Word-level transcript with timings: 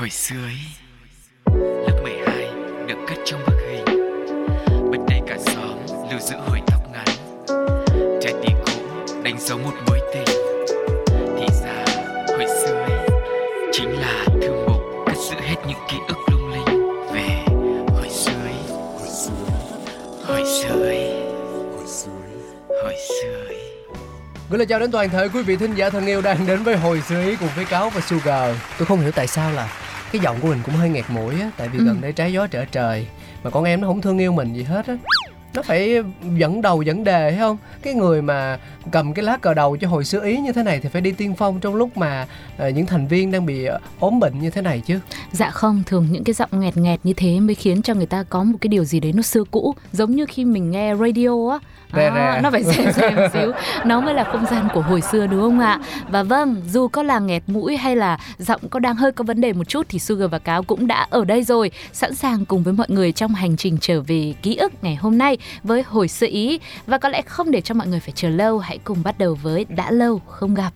Hồi 0.00 0.10
xưa 0.10 0.36
ấy, 0.44 0.58
Lớp 1.86 2.00
12 2.02 2.50
được 2.86 2.98
cất 3.08 3.18
trong 3.24 3.40
bức 3.46 3.56
hình. 3.68 3.84
Bên 4.90 5.00
đây 5.08 5.20
cả 5.26 5.36
xóm 5.46 5.78
lưu 6.10 6.20
giữ 6.20 6.36
hồi 6.36 6.60
tóc 6.66 6.80
ngắn. 6.92 7.06
Trái 8.22 8.34
tim 8.42 8.56
cũ 8.66 8.72
đánh 9.22 9.36
dấu 9.40 9.58
một 9.58 9.72
mối 9.86 10.00
tình. 10.14 10.36
Thì 11.06 11.46
ra, 11.62 11.84
hồi 12.28 12.46
xưa 12.64 12.74
ấy, 12.74 13.08
Chính 13.72 13.90
là 13.90 14.24
thư 14.42 14.66
mục 14.68 14.82
cất 15.06 15.16
giữ 15.16 15.36
hết 15.40 15.56
những 15.68 15.78
ký 15.90 15.96
ức 16.08 16.18
lung 16.30 16.50
linh. 16.50 16.90
Về 17.12 17.44
hồi 17.88 18.08
xưa 18.10 18.42
ấy, 18.44 18.78
Hồi 18.98 19.08
xưa 19.08 20.82
ấy, 20.82 21.22
Hồi 22.68 22.96
xưa 23.08 23.44
ấy. 23.48 23.60
Gửi 24.50 24.58
lời 24.58 24.66
chào 24.66 24.78
đến 24.78 24.90
toàn 24.90 25.10
thể 25.10 25.28
quý 25.28 25.42
vị 25.42 25.56
thính 25.56 25.74
giả 25.74 25.90
thân 25.90 26.06
yêu 26.06 26.20
đang 26.20 26.46
đến 26.46 26.62
với 26.62 26.76
hồi 26.76 27.00
xưa 27.08 27.22
ý 27.22 27.36
cùng 27.36 27.48
với 27.56 27.64
Cáo 27.64 27.90
và 27.90 28.00
Sugar. 28.00 28.56
Tôi 28.78 28.86
không 28.86 29.00
hiểu 29.00 29.12
tại 29.12 29.26
sao 29.26 29.52
là 29.52 29.68
cái 30.12 30.20
giọng 30.24 30.36
của 30.40 30.48
mình 30.48 30.58
cũng 30.64 30.74
hơi 30.74 30.88
nghẹt 30.88 31.04
mũi 31.08 31.40
á, 31.40 31.50
tại 31.56 31.68
vì 31.68 31.78
Ừ. 31.78 31.84
gần 31.84 32.00
đây 32.00 32.12
trái 32.12 32.32
gió 32.32 32.46
trở 32.46 32.64
trời 32.64 33.06
mà 33.44 33.50
con 33.50 33.64
em 33.64 33.80
nó 33.80 33.86
không 33.88 34.00
thương 34.00 34.18
yêu 34.18 34.32
mình 34.32 34.52
gì 34.54 34.62
hết 34.62 34.86
á. 34.86 34.96
Nó 35.54 35.62
phải 35.62 35.96
dẫn 36.36 36.62
đầu 36.62 36.82
dẫn 36.82 37.04
đề 37.04 37.30
thấy 37.30 37.38
không? 37.38 37.56
Cái 37.82 37.94
người 37.94 38.22
mà 38.22 38.58
cầm 38.92 39.14
cái 39.14 39.24
lá 39.24 39.36
cờ 39.36 39.54
đầu 39.54 39.76
cho 39.76 39.88
hồi 39.88 40.04
xưa 40.04 40.24
ý 40.24 40.36
như 40.36 40.52
thế 40.52 40.62
này 40.62 40.80
thì 40.82 40.88
phải 40.88 41.02
đi 41.02 41.12
tiên 41.12 41.34
phong 41.38 41.60
trong 41.60 41.74
lúc 41.74 41.96
mà 41.96 42.26
ờ, 42.56 42.68
những 42.68 42.86
thành 42.86 43.08
viên 43.08 43.30
đang 43.30 43.46
bị 43.46 43.64
ờ, 43.64 43.78
ốm 43.98 44.20
bệnh 44.20 44.40
như 44.40 44.50
thế 44.50 44.62
này 44.62 44.82
chứ. 44.86 44.98
Dạ 45.32 45.50
không, 45.50 45.82
thường 45.86 46.06
những 46.10 46.24
cái 46.24 46.34
giọng 46.34 46.50
nghẹt 46.52 46.76
nghẹt 46.76 47.00
như 47.04 47.12
thế 47.12 47.40
mới 47.40 47.54
khiến 47.54 47.82
cho 47.82 47.94
người 47.94 48.06
ta 48.06 48.22
có 48.22 48.44
một 48.44 48.58
cái 48.60 48.68
điều 48.68 48.84
gì 48.84 49.00
đấy 49.00 49.12
nó 49.12 49.22
xưa 49.22 49.44
cũ 49.50 49.74
Giống 49.92 50.16
như 50.16 50.26
khi 50.28 50.44
mình 50.44 50.70
nghe 50.70 50.94
radio 50.96 51.50
á 51.50 51.58
Rè 51.96 52.10
rè. 52.14 52.40
Nó 52.42 52.50
phải 52.50 52.64
rè 52.64 52.92
rè 52.92 53.10
một 53.10 53.26
xíu 53.32 53.52
Nó 53.84 54.00
mới 54.00 54.14
là 54.14 54.24
không 54.24 54.46
gian 54.50 54.68
của 54.74 54.80
hồi 54.80 55.00
xưa 55.00 55.26
đúng 55.26 55.40
không 55.40 55.60
ạ? 55.60 55.80
Và 56.08 56.22
vâng, 56.22 56.62
dù 56.66 56.88
có 56.88 57.02
là 57.02 57.18
nghẹt 57.18 57.42
mũi 57.46 57.76
hay 57.76 57.96
là 57.96 58.18
giọng 58.38 58.60
có 58.70 58.78
đang 58.78 58.96
hơi 58.96 59.12
có 59.12 59.24
vấn 59.24 59.40
đề 59.40 59.52
một 59.52 59.68
chút 59.68 59.86
Thì 59.88 59.98
Sugar 59.98 60.30
và 60.30 60.38
Cáo 60.38 60.62
cũng 60.62 60.86
đã 60.86 61.06
ở 61.10 61.24
đây 61.24 61.44
rồi 61.44 61.70
Sẵn 61.92 62.14
sàng 62.14 62.44
cùng 62.44 62.62
với 62.62 62.72
mọi 62.72 62.86
người 62.90 63.12
trong 63.12 63.34
hành 63.34 63.56
trình 63.56 63.78
trở 63.80 64.00
về 64.00 64.34
ký 64.42 64.56
ức 64.56 64.72
ngày 64.82 64.94
hôm 64.94 65.18
nay 65.18 65.38
Với 65.62 65.82
hồi 65.82 66.08
xưa 66.08 66.26
ý 66.26 66.60
Và 66.86 66.98
có 66.98 67.08
lẽ 67.08 67.22
không 67.22 67.50
để 67.50 67.60
cho 67.60 67.69
mọi 67.74 67.86
người 67.86 68.00
phải 68.00 68.12
chờ 68.16 68.28
lâu. 68.28 68.58
Hãy 68.58 68.78
cùng 68.78 69.02
bắt 69.04 69.18
đầu 69.18 69.34
với 69.34 69.64
đã 69.64 69.90
lâu 69.90 70.20
không 70.26 70.54
gặp. 70.54 70.72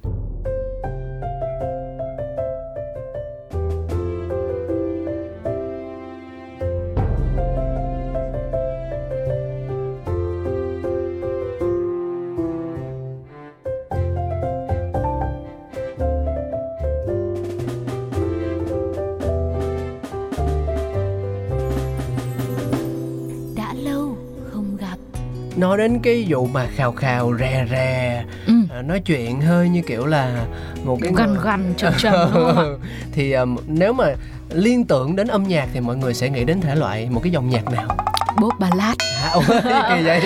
Nói 25.57 25.79
đến 25.79 25.99
cái 26.03 26.27
vụ 26.29 26.47
mà 26.47 26.67
khào 26.77 26.93
khào 26.93 27.33
rè 27.39 27.67
rè 27.71 28.25
ừ. 28.47 28.53
à, 28.75 28.83
nói 28.83 29.01
chuyện 29.01 29.41
hơi 29.41 29.69
như 29.69 29.83
kiểu 29.83 30.07
là 30.07 30.45
một 30.85 30.99
cái 31.03 31.13
Gần 31.17 31.35
người- 31.35 31.43
gần 31.45 31.75
trầm 31.77 31.93
trầm 31.99 32.15
đúng 32.35 32.45
không 32.55 32.81
ạ? 32.83 32.87
thì 33.13 33.33
um, 33.33 33.57
nếu 33.67 33.93
mà 33.93 34.05
liên 34.51 34.85
tưởng 34.85 35.17
đến 35.17 35.27
âm 35.29 35.43
nhạc 35.49 35.69
thì 35.75 35.81
mọi 35.81 35.97
người 35.97 36.15
sẽ 36.15 36.31
nghĩ 36.31 36.45
đến 36.45 36.61
thể 36.61 36.75
loại 36.75 37.09
một 37.11 37.21
cái 37.25 37.33
dòng 37.33 37.49
nhạc 37.51 37.65
nào 37.73 37.97
Bốp 38.41 38.59
ballad 38.61 38.97
hả 39.23 39.31
ủa 39.31 39.43
kỳ 39.99 40.05
vậy 40.05 40.21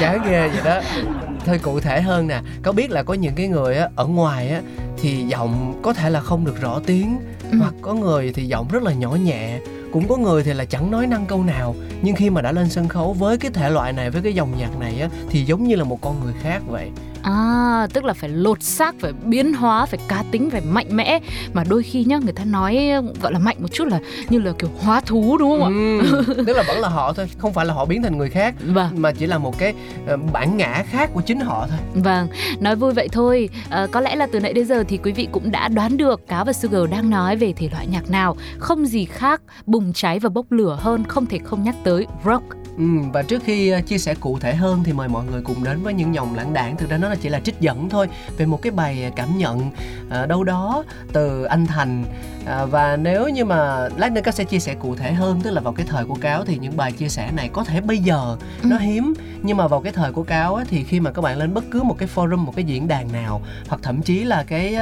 chán 0.00 0.20
ghê 0.30 0.48
vậy 0.48 0.60
đó 0.64 0.80
thôi 1.46 1.58
cụ 1.62 1.80
thể 1.80 2.00
hơn 2.02 2.26
nè 2.26 2.40
có 2.62 2.72
biết 2.72 2.90
là 2.90 3.02
có 3.02 3.14
những 3.14 3.34
cái 3.34 3.48
người 3.48 3.76
á, 3.76 3.88
ở 3.96 4.06
ngoài 4.06 4.50
á 4.50 4.60
thì 5.02 5.24
giọng 5.28 5.80
có 5.82 5.92
thể 5.92 6.10
là 6.10 6.20
không 6.20 6.44
được 6.44 6.60
rõ 6.60 6.80
tiếng 6.86 7.18
Ừ. 7.52 7.58
hoặc 7.60 7.74
có 7.82 7.94
người 7.94 8.32
thì 8.34 8.46
giọng 8.46 8.68
rất 8.72 8.82
là 8.82 8.92
nhỏ 8.92 9.10
nhẹ 9.10 9.58
cũng 9.92 10.08
có 10.08 10.16
người 10.16 10.42
thì 10.42 10.52
là 10.52 10.64
chẳng 10.64 10.90
nói 10.90 11.06
năng 11.06 11.26
câu 11.26 11.44
nào 11.44 11.74
nhưng 12.02 12.16
khi 12.16 12.30
mà 12.30 12.42
đã 12.42 12.52
lên 12.52 12.68
sân 12.70 12.88
khấu 12.88 13.12
với 13.12 13.38
cái 13.38 13.50
thể 13.50 13.70
loại 13.70 13.92
này 13.92 14.10
với 14.10 14.22
cái 14.22 14.32
dòng 14.32 14.58
nhạc 14.58 14.78
này 14.80 15.00
á 15.00 15.08
thì 15.30 15.44
giống 15.44 15.64
như 15.64 15.76
là 15.76 15.84
một 15.84 16.00
con 16.00 16.20
người 16.24 16.34
khác 16.42 16.62
vậy. 16.68 16.90
À, 17.22 17.86
tức 17.92 18.04
là 18.04 18.12
phải 18.12 18.30
lột 18.30 18.62
xác, 18.62 18.94
phải 19.00 19.12
biến 19.24 19.52
hóa, 19.54 19.86
phải 19.86 20.00
cá 20.08 20.24
tính, 20.30 20.50
phải 20.50 20.60
mạnh 20.60 20.86
mẽ. 20.90 21.20
Mà 21.52 21.64
đôi 21.68 21.82
khi 21.82 22.04
nhá, 22.04 22.18
người 22.24 22.32
ta 22.32 22.44
nói 22.44 22.90
gọi 23.22 23.32
là 23.32 23.38
mạnh 23.38 23.56
một 23.60 23.68
chút 23.72 23.88
là 23.88 23.98
như 24.28 24.38
là 24.38 24.52
kiểu 24.58 24.70
hóa 24.78 25.00
thú 25.00 25.36
đúng 25.38 25.50
không 25.50 25.62
ạ? 25.62 25.70
ừ, 26.26 26.34
tức 26.46 26.56
là 26.56 26.62
vẫn 26.68 26.78
là 26.78 26.88
họ 26.88 27.12
thôi 27.12 27.28
không 27.38 27.52
phải 27.52 27.66
là 27.66 27.74
họ 27.74 27.84
biến 27.84 28.02
thành 28.02 28.18
người 28.18 28.30
khác 28.30 28.54
Vâng, 28.66 29.02
mà 29.02 29.12
chỉ 29.12 29.26
là 29.26 29.38
một 29.38 29.58
cái 29.58 29.74
ờ, 30.06 30.16
bản 30.32 30.56
ngã 30.56 30.84
khác 30.90 31.10
của 31.14 31.20
chính 31.20 31.40
họ 31.40 31.66
thôi. 31.70 31.78
Vâng, 31.94 32.28
nói 32.60 32.76
vui 32.76 32.92
vậy 32.92 33.08
thôi. 33.12 33.48
À, 33.70 33.86
Có 33.92 34.00
lẽ 34.00 34.16
là 34.16 34.26
từ 34.32 34.40
nãy 34.40 34.52
đến 34.52 34.66
giờ 34.66 34.84
thì 34.88 34.96
quý 34.96 35.12
vị 35.12 35.28
cũng 35.32 35.50
đã 35.50 35.68
đoán 35.68 35.96
được 35.96 36.28
Cáo 36.28 36.44
và 36.44 36.52
Sugar 36.52 36.90
đang 36.90 37.10
nói 37.10 37.36
về 37.36 37.52
thể 37.52 37.68
loại 37.72 37.86
nhạc 37.86 38.10
nào. 38.10 38.36
Không 38.58 38.86
gì 38.86 39.04
khác, 39.04 39.40
bùng 39.78 39.92
cháy 39.92 40.18
và 40.18 40.28
bốc 40.28 40.52
lửa 40.52 40.78
hơn 40.80 41.04
Không 41.04 41.26
thể 41.26 41.38
không 41.44 41.62
nhắc 41.62 41.74
tới 41.84 42.06
rock 42.24 42.44
Ừ, 42.78 42.84
và 43.12 43.22
trước 43.22 43.42
khi 43.44 43.68
ờ, 43.70 43.80
chia 43.80 43.98
sẻ 43.98 44.14
cụ 44.20 44.38
thể 44.38 44.54
hơn 44.54 44.80
thì 44.84 44.92
mời 44.92 45.08
mọi 45.08 45.24
người 45.24 45.42
cùng 45.42 45.64
đến 45.64 45.82
với 45.82 45.94
những 45.94 46.14
dòng 46.14 46.34
lãng 46.34 46.52
đảng 46.52 46.76
thực 46.76 46.90
ra 46.90 46.98
nó 46.98 47.08
là 47.08 47.14
chỉ 47.22 47.28
là 47.28 47.40
trích 47.40 47.60
dẫn 47.60 47.88
thôi 47.88 48.08
về 48.36 48.46
một 48.46 48.62
cái 48.62 48.70
bài 48.72 49.04
ờ, 49.04 49.10
cảm 49.16 49.38
nhận 49.38 49.70
ờ, 50.10 50.26
đâu 50.26 50.44
đó 50.44 50.84
từ 51.12 51.44
anh 51.44 51.66
Thành 51.66 52.04
và 52.70 52.96
nếu 52.96 53.28
như 53.28 53.44
mà 53.44 53.88
lát 53.96 54.12
nữa 54.12 54.20
các 54.24 54.34
sẽ 54.34 54.44
chia 54.44 54.58
sẻ 54.58 54.74
cụ 54.74 54.94
thể 54.94 55.12
hơn 55.12 55.40
tức 55.40 55.50
là 55.50 55.60
vào 55.60 55.72
cái 55.72 55.86
thời 55.88 56.04
của 56.04 56.14
cáo 56.14 56.44
thì 56.44 56.58
những 56.58 56.76
bài 56.76 56.92
chia 56.92 57.08
sẻ 57.08 57.30
này 57.36 57.48
có 57.52 57.64
thể 57.64 57.80
bây 57.80 57.98
giờ 57.98 58.36
nó 58.62 58.76
Ừ. 58.76 58.82
hiếm 58.82 59.14
nhưng 59.42 59.56
mà 59.56 59.66
vào 59.68 59.80
cái 59.80 59.92
thời 59.92 60.12
của 60.12 60.22
cáo 60.22 60.54
á, 60.54 60.64
thì 60.68 60.84
khi 60.84 61.00
mà 61.00 61.10
các 61.10 61.22
bạn 61.22 61.38
lên 61.38 61.54
bất 61.54 61.64
cứ 61.70 61.82
một 61.82 61.98
cái 61.98 62.08
forum 62.14 62.36
một 62.36 62.52
cái 62.56 62.64
diễn 62.64 62.88
đàn 62.88 63.12
nào 63.12 63.40
hoặc 63.68 63.80
thậm 63.82 64.02
chí 64.02 64.24
là 64.24 64.44
cái 64.48 64.76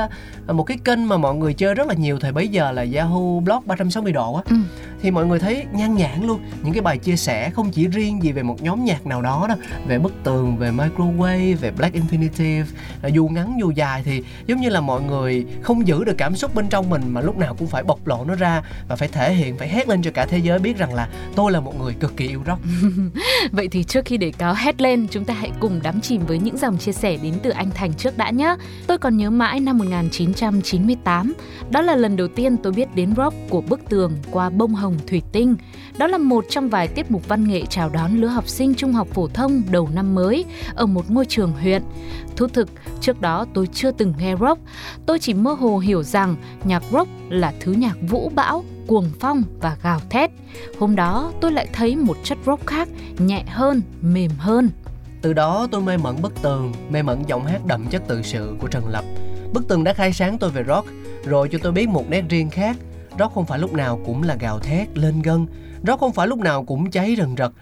một 0.48 0.64
cái 0.64 0.78
kênh 0.84 1.08
mà 1.08 1.16
mọi 1.16 1.34
người 1.34 1.54
chơi 1.54 1.74
rất 1.74 1.86
là 1.88 1.94
nhiều 1.94 2.18
thời 2.18 2.32
bấy 2.32 2.48
giờ 2.48 2.72
là 2.72 2.84
Yahoo 2.94 3.40
Blog 3.44 3.62
360 3.66 4.12
độ 4.12 4.34
á 4.34 4.42
Ừ 4.50 4.56
thì 5.02 5.10
mọi 5.10 5.26
người 5.26 5.38
thấy 5.38 5.66
nhan 5.72 5.94
nhản 5.94 6.26
luôn 6.26 6.40
những 6.62 6.72
cái 6.72 6.82
bài 6.82 6.98
chia 6.98 7.16
sẻ 7.16 7.50
không 7.50 7.70
chỉ 7.70 7.86
riêng 7.86 8.22
gì 8.22 8.32
về 8.32 8.42
một 8.42 8.62
nhóm 8.62 8.84
nhạc 8.84 9.06
nào 9.06 9.22
đó 9.22 9.46
đâu 9.48 9.58
về 9.88 9.98
bức 9.98 10.12
tường 10.24 10.56
về 10.56 10.70
microwave 10.70 11.56
về 11.56 11.70
black 11.70 11.96
infinitive 11.96 12.64
à, 13.02 13.08
dù 13.08 13.28
ngắn 13.28 13.56
dù 13.60 13.70
dài 13.70 14.02
thì 14.04 14.22
giống 14.46 14.60
như 14.60 14.68
là 14.68 14.80
mọi 14.80 15.02
người 15.02 15.46
không 15.62 15.86
giữ 15.86 16.04
được 16.04 16.14
cảm 16.18 16.36
xúc 16.36 16.54
bên 16.54 16.68
trong 16.68 16.90
mình 16.90 17.02
mà 17.06 17.20
lúc 17.20 17.36
nào 17.36 17.54
cũng 17.54 17.68
phải 17.68 17.82
bộc 17.82 18.06
lộ 18.06 18.24
nó 18.24 18.34
ra 18.34 18.62
và 18.88 18.96
phải 18.96 19.08
thể 19.08 19.34
hiện 19.34 19.58
phải 19.58 19.68
hét 19.68 19.88
lên 19.88 20.02
cho 20.02 20.10
cả 20.10 20.26
thế 20.26 20.38
giới 20.38 20.58
biết 20.58 20.78
rằng 20.78 20.94
là 20.94 21.08
tôi 21.36 21.52
là 21.52 21.60
một 21.60 21.80
người 21.80 21.94
cực 21.94 22.16
kỳ 22.16 22.28
yêu 22.28 22.42
rock 22.46 22.60
Vậy 23.52 23.68
thì 23.68 23.84
trước 23.84 24.04
khi 24.04 24.16
để 24.16 24.32
cáo 24.38 24.54
hét 24.56 24.80
lên, 24.80 25.06
chúng 25.10 25.24
ta 25.24 25.34
hãy 25.34 25.50
cùng 25.60 25.80
đắm 25.82 26.00
chìm 26.00 26.26
với 26.26 26.38
những 26.38 26.56
dòng 26.56 26.78
chia 26.78 26.92
sẻ 26.92 27.16
đến 27.22 27.34
từ 27.42 27.50
anh 27.50 27.70
Thành 27.74 27.94
trước 27.94 28.18
đã 28.18 28.30
nhé. 28.30 28.56
Tôi 28.86 28.98
còn 28.98 29.16
nhớ 29.16 29.30
mãi 29.30 29.60
năm 29.60 29.78
1998, 29.78 31.34
đó 31.70 31.80
là 31.80 31.96
lần 31.96 32.16
đầu 32.16 32.28
tiên 32.28 32.56
tôi 32.56 32.72
biết 32.72 32.94
đến 32.94 33.14
rock 33.16 33.34
của 33.50 33.60
bức 33.60 33.80
tường 33.88 34.12
qua 34.30 34.50
bông 34.50 34.74
hồng 34.74 34.85
thủy 35.06 35.22
tinh. 35.32 35.56
Đó 35.98 36.06
là 36.06 36.18
một 36.18 36.44
trong 36.50 36.68
vài 36.68 36.88
tiết 36.88 37.10
mục 37.10 37.28
văn 37.28 37.48
nghệ 37.48 37.62
chào 37.70 37.88
đón 37.88 38.16
lứa 38.16 38.26
học 38.26 38.48
sinh 38.48 38.74
trung 38.74 38.92
học 38.92 39.08
phổ 39.14 39.28
thông 39.28 39.62
đầu 39.70 39.88
năm 39.94 40.14
mới 40.14 40.44
ở 40.74 40.86
một 40.86 41.10
ngôi 41.10 41.26
trường 41.26 41.52
huyện. 41.52 41.82
Thú 42.36 42.46
thực, 42.46 42.68
trước 43.00 43.20
đó 43.20 43.46
tôi 43.54 43.68
chưa 43.72 43.90
từng 43.90 44.14
nghe 44.18 44.36
rock, 44.40 44.60
tôi 45.06 45.18
chỉ 45.18 45.34
mơ 45.34 45.52
hồ 45.52 45.78
hiểu 45.78 46.02
rằng 46.02 46.36
nhạc 46.64 46.82
rock 46.92 47.08
là 47.28 47.54
thứ 47.60 47.72
nhạc 47.72 47.96
vũ 48.08 48.32
bão, 48.34 48.64
cuồng 48.86 49.10
phong 49.20 49.42
và 49.60 49.76
gào 49.82 50.00
thét. 50.10 50.30
Hôm 50.78 50.96
đó 50.96 51.32
tôi 51.40 51.52
lại 51.52 51.68
thấy 51.72 51.96
một 51.96 52.16
chất 52.24 52.38
rock 52.46 52.66
khác, 52.66 52.88
nhẹ 53.18 53.44
hơn, 53.48 53.82
mềm 54.00 54.30
hơn. 54.38 54.70
từ 55.22 55.32
đó 55.32 55.66
tôi 55.70 55.80
mê 55.80 55.96
mẩn 55.96 56.22
bức 56.22 56.42
tường 56.42 56.72
mê 56.90 57.02
mẩn 57.02 57.22
giọng 57.26 57.46
hát 57.46 57.66
đậm 57.66 57.86
chất 57.86 58.02
tự 58.08 58.22
sự 58.22 58.56
của 58.60 58.68
trần 58.68 58.88
lập 58.88 59.04
bức 59.52 59.68
tường 59.68 59.84
đã 59.84 59.92
khai 59.92 60.12
sáng 60.12 60.38
tôi 60.38 60.50
về 60.50 60.64
rock 60.68 60.86
rồi 61.24 61.48
cho 61.52 61.58
tôi 61.62 61.72
biết 61.72 61.88
một 61.88 62.10
nét 62.10 62.24
riêng 62.28 62.50
khác 62.50 62.76
rock 63.18 63.34
không 63.34 63.46
phải 63.46 63.58
lúc 63.58 63.72
nào 63.72 64.00
cũng 64.06 64.22
là 64.22 64.36
gào 64.40 64.58
thét, 64.58 64.98
lên 64.98 65.22
gân. 65.22 65.46
Rock 65.86 66.00
không 66.00 66.12
phải 66.12 66.26
lúc 66.26 66.38
nào 66.38 66.64
cũng 66.64 66.90
cháy 66.90 67.16
rần 67.18 67.36
rật. 67.38 67.52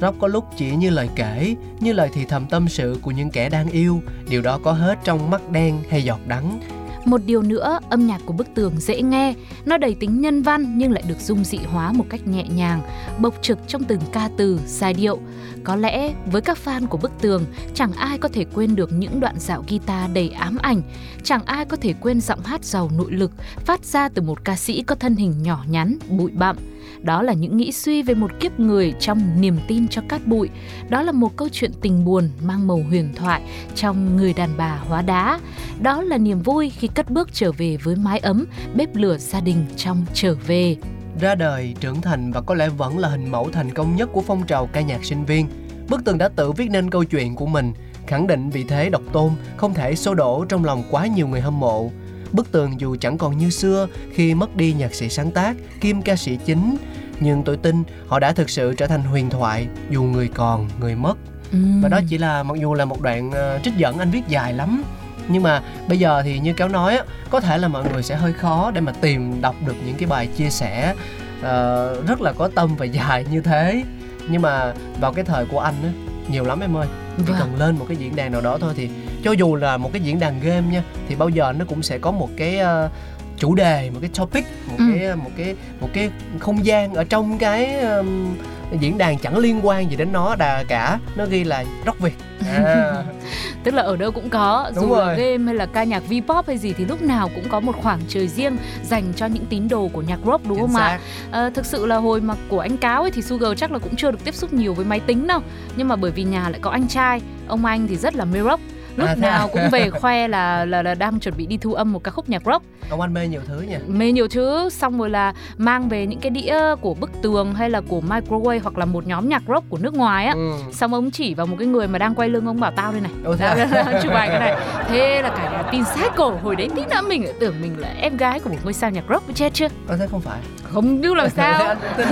Rock 0.00 0.20
có 0.20 0.26
lúc 0.26 0.44
chỉ 0.56 0.76
như 0.76 0.90
lời 0.90 1.08
kể, 1.16 1.54
như 1.80 1.92
lời 1.92 2.10
thì 2.14 2.24
thầm 2.24 2.46
tâm 2.46 2.68
sự 2.68 2.98
của 3.02 3.10
những 3.10 3.30
kẻ 3.30 3.48
đang 3.48 3.70
yêu. 3.70 4.00
Điều 4.28 4.42
đó 4.42 4.58
có 4.64 4.72
hết 4.72 4.98
trong 5.04 5.30
mắt 5.30 5.50
đen 5.50 5.78
hay 5.90 6.04
giọt 6.04 6.20
đắng. 6.26 6.60
Một 7.04 7.20
điều 7.26 7.42
nữa, 7.42 7.78
âm 7.90 8.06
nhạc 8.06 8.20
của 8.26 8.32
bức 8.32 8.46
tường 8.54 8.72
dễ 8.78 9.02
nghe, 9.02 9.34
nó 9.64 9.78
đầy 9.78 9.94
tính 9.94 10.20
nhân 10.20 10.42
văn 10.42 10.78
nhưng 10.78 10.92
lại 10.92 11.02
được 11.08 11.20
dung 11.20 11.44
dị 11.44 11.58
hóa 11.58 11.92
một 11.92 12.04
cách 12.08 12.26
nhẹ 12.26 12.44
nhàng, 12.56 12.82
bộc 13.18 13.34
trực 13.42 13.58
trong 13.66 13.84
từng 13.84 14.00
ca 14.12 14.30
từ, 14.36 14.60
giai 14.66 14.94
điệu. 14.94 15.18
Có 15.64 15.76
lẽ 15.76 16.12
với 16.26 16.42
các 16.42 16.58
fan 16.64 16.86
của 16.86 16.98
bức 16.98 17.12
tường, 17.20 17.44
chẳng 17.74 17.92
ai 17.92 18.18
có 18.18 18.28
thể 18.28 18.44
quên 18.54 18.76
được 18.76 18.92
những 18.92 19.20
đoạn 19.20 19.34
dạo 19.38 19.64
guitar 19.68 20.10
đầy 20.12 20.30
ám 20.30 20.58
ảnh, 20.58 20.82
chẳng 21.22 21.44
ai 21.44 21.64
có 21.64 21.76
thể 21.76 21.92
quên 22.00 22.20
giọng 22.20 22.40
hát 22.44 22.64
giàu 22.64 22.90
nội 22.96 23.12
lực 23.12 23.32
phát 23.56 23.84
ra 23.84 24.08
từ 24.08 24.22
một 24.22 24.44
ca 24.44 24.56
sĩ 24.56 24.82
có 24.82 24.94
thân 24.94 25.16
hình 25.16 25.42
nhỏ 25.42 25.64
nhắn, 25.68 25.98
bụi 26.08 26.30
bặm. 26.30 26.56
Đó 27.02 27.22
là 27.22 27.32
những 27.32 27.56
nghĩ 27.56 27.72
suy 27.72 28.02
về 28.02 28.14
một 28.14 28.30
kiếp 28.40 28.60
người 28.60 28.94
trong 29.00 29.40
niềm 29.40 29.58
tin 29.68 29.88
cho 29.88 30.02
cát 30.08 30.26
bụi. 30.26 30.48
Đó 30.88 31.02
là 31.02 31.12
một 31.12 31.36
câu 31.36 31.48
chuyện 31.52 31.72
tình 31.80 32.04
buồn 32.04 32.30
mang 32.46 32.66
màu 32.66 32.82
huyền 32.88 33.14
thoại 33.14 33.42
trong 33.74 34.16
người 34.16 34.32
đàn 34.32 34.50
bà 34.56 34.80
hóa 34.88 35.02
đá. 35.02 35.40
Đó 35.80 36.02
là 36.02 36.18
niềm 36.18 36.42
vui 36.42 36.70
khi 36.70 36.88
cất 36.94 37.10
bước 37.10 37.28
trở 37.32 37.52
về 37.52 37.76
với 37.76 37.96
mái 37.96 38.18
ấm, 38.18 38.46
bếp 38.74 38.96
lửa 38.96 39.16
gia 39.18 39.40
đình 39.40 39.66
trong 39.76 40.04
trở 40.14 40.34
về. 40.34 40.76
ra 41.20 41.34
đời 41.34 41.74
trưởng 41.80 42.00
thành 42.00 42.32
và 42.32 42.40
có 42.40 42.54
lẽ 42.54 42.68
vẫn 42.68 42.98
là 42.98 43.08
hình 43.08 43.30
mẫu 43.30 43.50
thành 43.52 43.74
công 43.74 43.96
nhất 43.96 44.08
của 44.12 44.22
phong 44.26 44.46
trào 44.46 44.66
ca 44.72 44.80
nhạc 44.80 45.04
sinh 45.04 45.24
viên 45.24 45.48
bức 45.88 46.04
tường 46.04 46.18
đã 46.18 46.28
tự 46.28 46.52
viết 46.52 46.70
nên 46.70 46.90
câu 46.90 47.04
chuyện 47.04 47.36
của 47.36 47.46
mình 47.46 47.72
khẳng 48.06 48.26
định 48.26 48.50
vị 48.50 48.64
thế 48.68 48.90
độc 48.90 49.02
tôn 49.12 49.30
không 49.56 49.74
thể 49.74 49.94
xô 49.94 50.14
đổ 50.14 50.44
trong 50.48 50.64
lòng 50.64 50.82
quá 50.90 51.06
nhiều 51.06 51.28
người 51.28 51.40
hâm 51.40 51.60
mộ 51.60 51.90
Bức 52.32 52.52
tường 52.52 52.80
dù 52.80 52.96
chẳng 53.00 53.18
còn 53.18 53.38
như 53.38 53.50
xưa 53.50 53.88
khi 54.12 54.34
mất 54.34 54.56
đi 54.56 54.72
nhạc 54.72 54.94
sĩ 54.94 55.08
sáng 55.08 55.30
tác, 55.30 55.56
kim 55.80 56.02
ca 56.02 56.16
sĩ 56.16 56.38
chính, 56.44 56.76
nhưng 57.20 57.42
tôi 57.42 57.56
tin 57.56 57.82
họ 58.06 58.18
đã 58.18 58.32
thực 58.32 58.50
sự 58.50 58.74
trở 58.76 58.86
thành 58.86 59.02
huyền 59.02 59.30
thoại 59.30 59.66
dù 59.90 60.02
người 60.02 60.28
còn, 60.28 60.68
người 60.80 60.94
mất. 60.94 61.14
Ừ. 61.52 61.58
Và 61.82 61.88
đó 61.88 62.00
chỉ 62.08 62.18
là 62.18 62.42
mặc 62.42 62.54
dù 62.60 62.74
là 62.74 62.84
một 62.84 63.00
đoạn 63.00 63.28
uh, 63.28 63.62
trích 63.62 63.76
dẫn 63.76 63.98
anh 63.98 64.10
viết 64.10 64.28
dài 64.28 64.52
lắm 64.52 64.82
nhưng 65.28 65.42
mà 65.42 65.62
bây 65.88 65.98
giờ 65.98 66.22
thì 66.24 66.38
như 66.38 66.52
cáo 66.52 66.68
nói 66.68 66.96
á 66.96 67.04
có 67.30 67.40
thể 67.40 67.58
là 67.58 67.68
mọi 67.68 67.84
người 67.92 68.02
sẽ 68.02 68.14
hơi 68.16 68.32
khó 68.32 68.70
để 68.74 68.80
mà 68.80 68.92
tìm 69.00 69.40
đọc 69.42 69.54
được 69.66 69.74
những 69.86 69.94
cái 69.98 70.06
bài 70.06 70.26
chia 70.36 70.50
sẻ 70.50 70.94
uh, 71.40 72.06
rất 72.08 72.20
là 72.20 72.32
có 72.32 72.48
tâm 72.54 72.76
và 72.76 72.84
dài 72.84 73.24
như 73.30 73.40
thế. 73.40 73.82
Nhưng 74.28 74.42
mà 74.42 74.72
vào 75.00 75.12
cái 75.12 75.24
thời 75.24 75.44
của 75.46 75.60
anh 75.60 75.74
á 75.82 75.90
nhiều 76.28 76.44
lắm 76.44 76.60
em 76.60 76.76
ơi. 76.76 76.86
Chỉ 77.16 77.22
Vâng. 77.32 77.36
cần 77.38 77.56
lên 77.58 77.78
một 77.78 77.84
cái 77.88 77.96
diễn 77.96 78.16
đàn 78.16 78.32
nào 78.32 78.40
đó 78.40 78.58
thôi 78.60 78.72
thì 78.76 78.88
cho 79.24 79.32
dù 79.32 79.56
là 79.56 79.76
một 79.76 79.90
cái 79.92 80.02
diễn 80.02 80.20
đàn 80.20 80.40
game 80.40 80.62
nha 80.72 80.82
thì 81.08 81.14
bao 81.14 81.28
giờ 81.28 81.52
nó 81.58 81.64
cũng 81.68 81.82
sẽ 81.82 81.98
có 81.98 82.10
một 82.10 82.28
cái 82.36 82.58
ờ, 82.58 82.90
chủ 83.36 83.54
đề 83.54 83.90
một 83.90 83.98
cái 84.00 84.10
topic 84.16 84.44
một 84.68 84.74
Ừ. 84.78 84.84
cái 84.98 85.16
một 85.16 85.30
cái 85.36 85.54
một 85.80 85.88
cái 85.92 86.10
không 86.38 86.64
gian 86.66 86.94
ở 86.94 87.04
trong 87.04 87.38
cái 87.38 87.78
ừm, 87.78 88.36
diễn 88.80 88.98
đàn 88.98 89.18
chẳng 89.18 89.38
liên 89.38 89.66
quan 89.66 89.90
gì 89.90 89.96
đến 89.96 90.12
nó 90.12 90.34
đà 90.34 90.64
cả. 90.68 90.98
Nó 91.16 91.24
ghi 91.26 91.44
là 91.44 91.64
rock 91.86 92.00
việt. 92.00 92.14
À, 92.54 92.92
Tức 93.64 93.74
là 93.74 93.82
ở 93.82 93.96
đâu 93.96 94.10
cũng 94.10 94.30
có, 94.30 94.70
Đúng 94.74 94.84
dù 94.84 94.96
là 94.96 95.14
game 95.14 95.44
hay 95.44 95.54
là 95.54 95.66
ca 95.66 95.84
nhạc 95.84 96.02
V-pop 96.08 96.42
hay 96.46 96.58
gì 96.58 96.72
thì 96.72 96.84
lúc 96.84 97.02
nào 97.02 97.30
cũng 97.34 97.44
có 97.48 97.60
một 97.60 97.76
khoảng 97.82 98.00
trời 98.08 98.28
riêng 98.28 98.56
dành 98.82 99.12
cho 99.16 99.26
những 99.26 99.46
tín 99.46 99.68
đồ 99.68 99.88
của 99.92 100.02
nhạc 100.02 100.18
rock 100.26 100.48
đúng 100.48 100.58
chính 100.58 100.66
không 100.66 100.76
ạ? 100.76 101.00
Ờ, 101.30 101.50
thực 101.54 101.66
sự 101.66 101.86
là 101.86 101.96
hồi 101.96 102.20
mà 102.20 102.34
của 102.48 102.60
anh 102.60 102.76
Cáo 102.76 103.02
ấy 103.02 103.10
thì 103.10 103.22
Sugar 103.22 103.52
chắc 103.56 103.72
là 103.72 103.78
cũng 103.78 103.96
chưa 103.96 104.10
được 104.10 104.24
tiếp 104.24 104.34
xúc 104.34 104.52
nhiều 104.52 104.74
với 104.74 104.84
máy 104.84 105.00
tính 105.00 105.26
đâu. 105.26 105.40
Nhưng 105.76 105.88
mà 105.88 105.96
bởi 105.96 106.10
vì 106.10 106.24
nhà 106.24 106.48
lại 106.48 106.58
có 106.62 106.70
anh 106.70 106.88
trai 106.88 107.20
Ông 107.48 107.64
anh 107.64 107.86
thì 107.88 107.96
rất 107.96 108.14
là 108.14 108.24
mê 108.24 108.42
rock 108.42 108.60
Lúc 108.96 109.08
À, 109.08 109.14
thế 109.20 109.28
à? 109.28 109.30
nào 109.30 109.48
cũng 109.52 109.70
về 109.70 109.90
khoe 110.00 110.28
là, 110.28 110.64
là 110.64 110.82
là 110.82 110.94
đang 110.94 111.20
chuẩn 111.20 111.36
bị 111.36 111.46
đi 111.46 111.56
thu 111.56 111.74
âm 111.74 111.92
một 111.92 112.04
ca 112.04 112.10
khúc 112.10 112.28
nhạc 112.28 112.42
rock 112.46 112.64
ông 112.90 113.00
anh 113.00 113.14
mê 113.14 113.28
nhiều 113.28 113.40
thứ 113.48 113.60
nha 113.60 113.78
Mê 113.86 114.12
nhiều 114.12 114.28
thứ 114.28 114.68
Xong 114.70 114.98
rồi 114.98 115.10
là 115.10 115.32
mang 115.58 115.88
về 115.88 116.06
những 116.06 116.20
cái 116.20 116.30
đĩa 116.30 116.58
của 116.80 116.94
bức 116.94 117.10
tường 117.22 117.54
Hay 117.54 117.70
là 117.70 117.80
của 117.88 118.00
microwave 118.08 118.60
hoặc 118.62 118.78
là 118.78 118.84
một 118.84 119.06
nhóm 119.06 119.28
nhạc 119.28 119.42
rock 119.48 119.70
của 119.70 119.78
nước 119.78 119.94
ngoài 119.94 120.26
á 120.26 120.32
ừ. 120.34 120.50
Xong 120.72 120.94
ông 120.94 121.10
chỉ 121.10 121.34
vào 121.34 121.46
một 121.46 121.56
cái 121.58 121.66
người 121.68 121.88
mà 121.88 121.98
đang 121.98 122.14
quay 122.14 122.28
lưng 122.28 122.46
ông 122.46 122.60
bảo 122.60 122.72
tao 122.76 122.92
đây 122.92 123.00
này 123.00 123.10
thế 123.38 123.46
à? 123.46 124.00
Chụp 124.02 124.12
ảnh 124.12 124.28
cái 124.30 124.40
này 124.40 124.56
Thế 124.88 125.22
là 125.22 125.28
cả 125.28 125.50
nhà 125.52 125.62
tin 125.72 125.84
sách 125.84 126.12
cổ 126.16 126.30
Hồi 126.42 126.56
đấy 126.56 126.68
tí 126.76 126.82
nữa 126.84 127.00
mình 127.08 127.26
tưởng 127.40 127.54
mình 127.62 127.78
là 127.78 127.88
em 128.00 128.16
gái 128.16 128.40
của 128.40 128.50
một 128.50 128.56
ngôi 128.64 128.72
sao 128.72 128.90
nhạc 128.90 129.04
rock 129.08 129.34
chết 129.34 129.54
chưa 129.54 129.68
Ơ 129.88 129.96
thế 129.96 130.06
không 130.10 130.20
phải 130.20 130.38
Không 130.72 131.00
biết 131.00 131.16
làm 131.16 131.28
sao 131.36 131.74
tin 131.96 132.06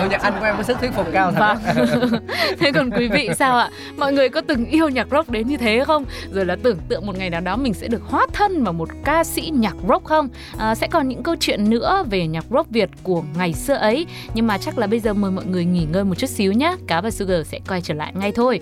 ừ, 0.00 0.08
nhạc 0.10 0.22
anh 0.22 0.32
của 0.40 0.44
em 0.44 0.54
có 0.56 0.62
sức 0.62 0.78
thuyết 0.80 0.90
phục 0.94 1.06
cao 1.12 1.32
thật 1.32 1.38
Vâng. 1.40 2.20
Thế 2.60 2.72
còn 2.72 2.90
quý 2.90 3.08
vị 3.08 3.28
sao 3.38 3.58
ạ? 3.58 3.70
Mọi 3.96 4.12
người 4.12 4.28
có 4.28 4.40
từng 4.40 4.64
yêu 4.66 4.88
nhạc 4.88 5.06
rock 5.10 5.30
đến 5.30 5.48
như 5.48 5.55
thế 5.56 5.84
không? 5.86 6.04
Rồi 6.32 6.44
là 6.44 6.56
tưởng 6.62 6.78
tượng 6.88 7.06
một 7.06 7.18
ngày 7.18 7.30
nào 7.30 7.40
đó 7.40 7.56
mình 7.56 7.74
sẽ 7.74 7.88
được 7.88 8.02
hóa 8.02 8.26
thân 8.32 8.64
vào 8.64 8.72
một 8.72 8.88
ca 9.04 9.24
sĩ 9.24 9.52
nhạc 9.54 9.76
rock 9.88 10.04
không? 10.04 10.28
À, 10.58 10.74
sẽ 10.74 10.86
còn 10.86 11.08
những 11.08 11.22
câu 11.22 11.36
chuyện 11.40 11.70
nữa 11.70 12.04
về 12.10 12.26
nhạc 12.26 12.44
rock 12.50 12.70
Việt 12.70 12.90
của 13.02 13.22
ngày 13.38 13.52
xưa 13.52 13.74
ấy. 13.74 14.06
Nhưng 14.34 14.46
mà 14.46 14.58
chắc 14.58 14.78
là 14.78 14.86
bây 14.86 15.00
giờ 15.00 15.14
mời 15.14 15.30
mọi 15.30 15.44
người 15.44 15.64
nghỉ 15.64 15.84
ngơi 15.92 16.04
một 16.04 16.14
chút 16.18 16.30
xíu 16.30 16.52
nhé. 16.52 16.76
Cá 16.86 17.00
và 17.00 17.10
Sugar 17.10 17.46
sẽ 17.46 17.60
quay 17.68 17.80
trở 17.80 17.94
lại 17.94 18.12
ngay 18.14 18.32
thôi. 18.32 18.60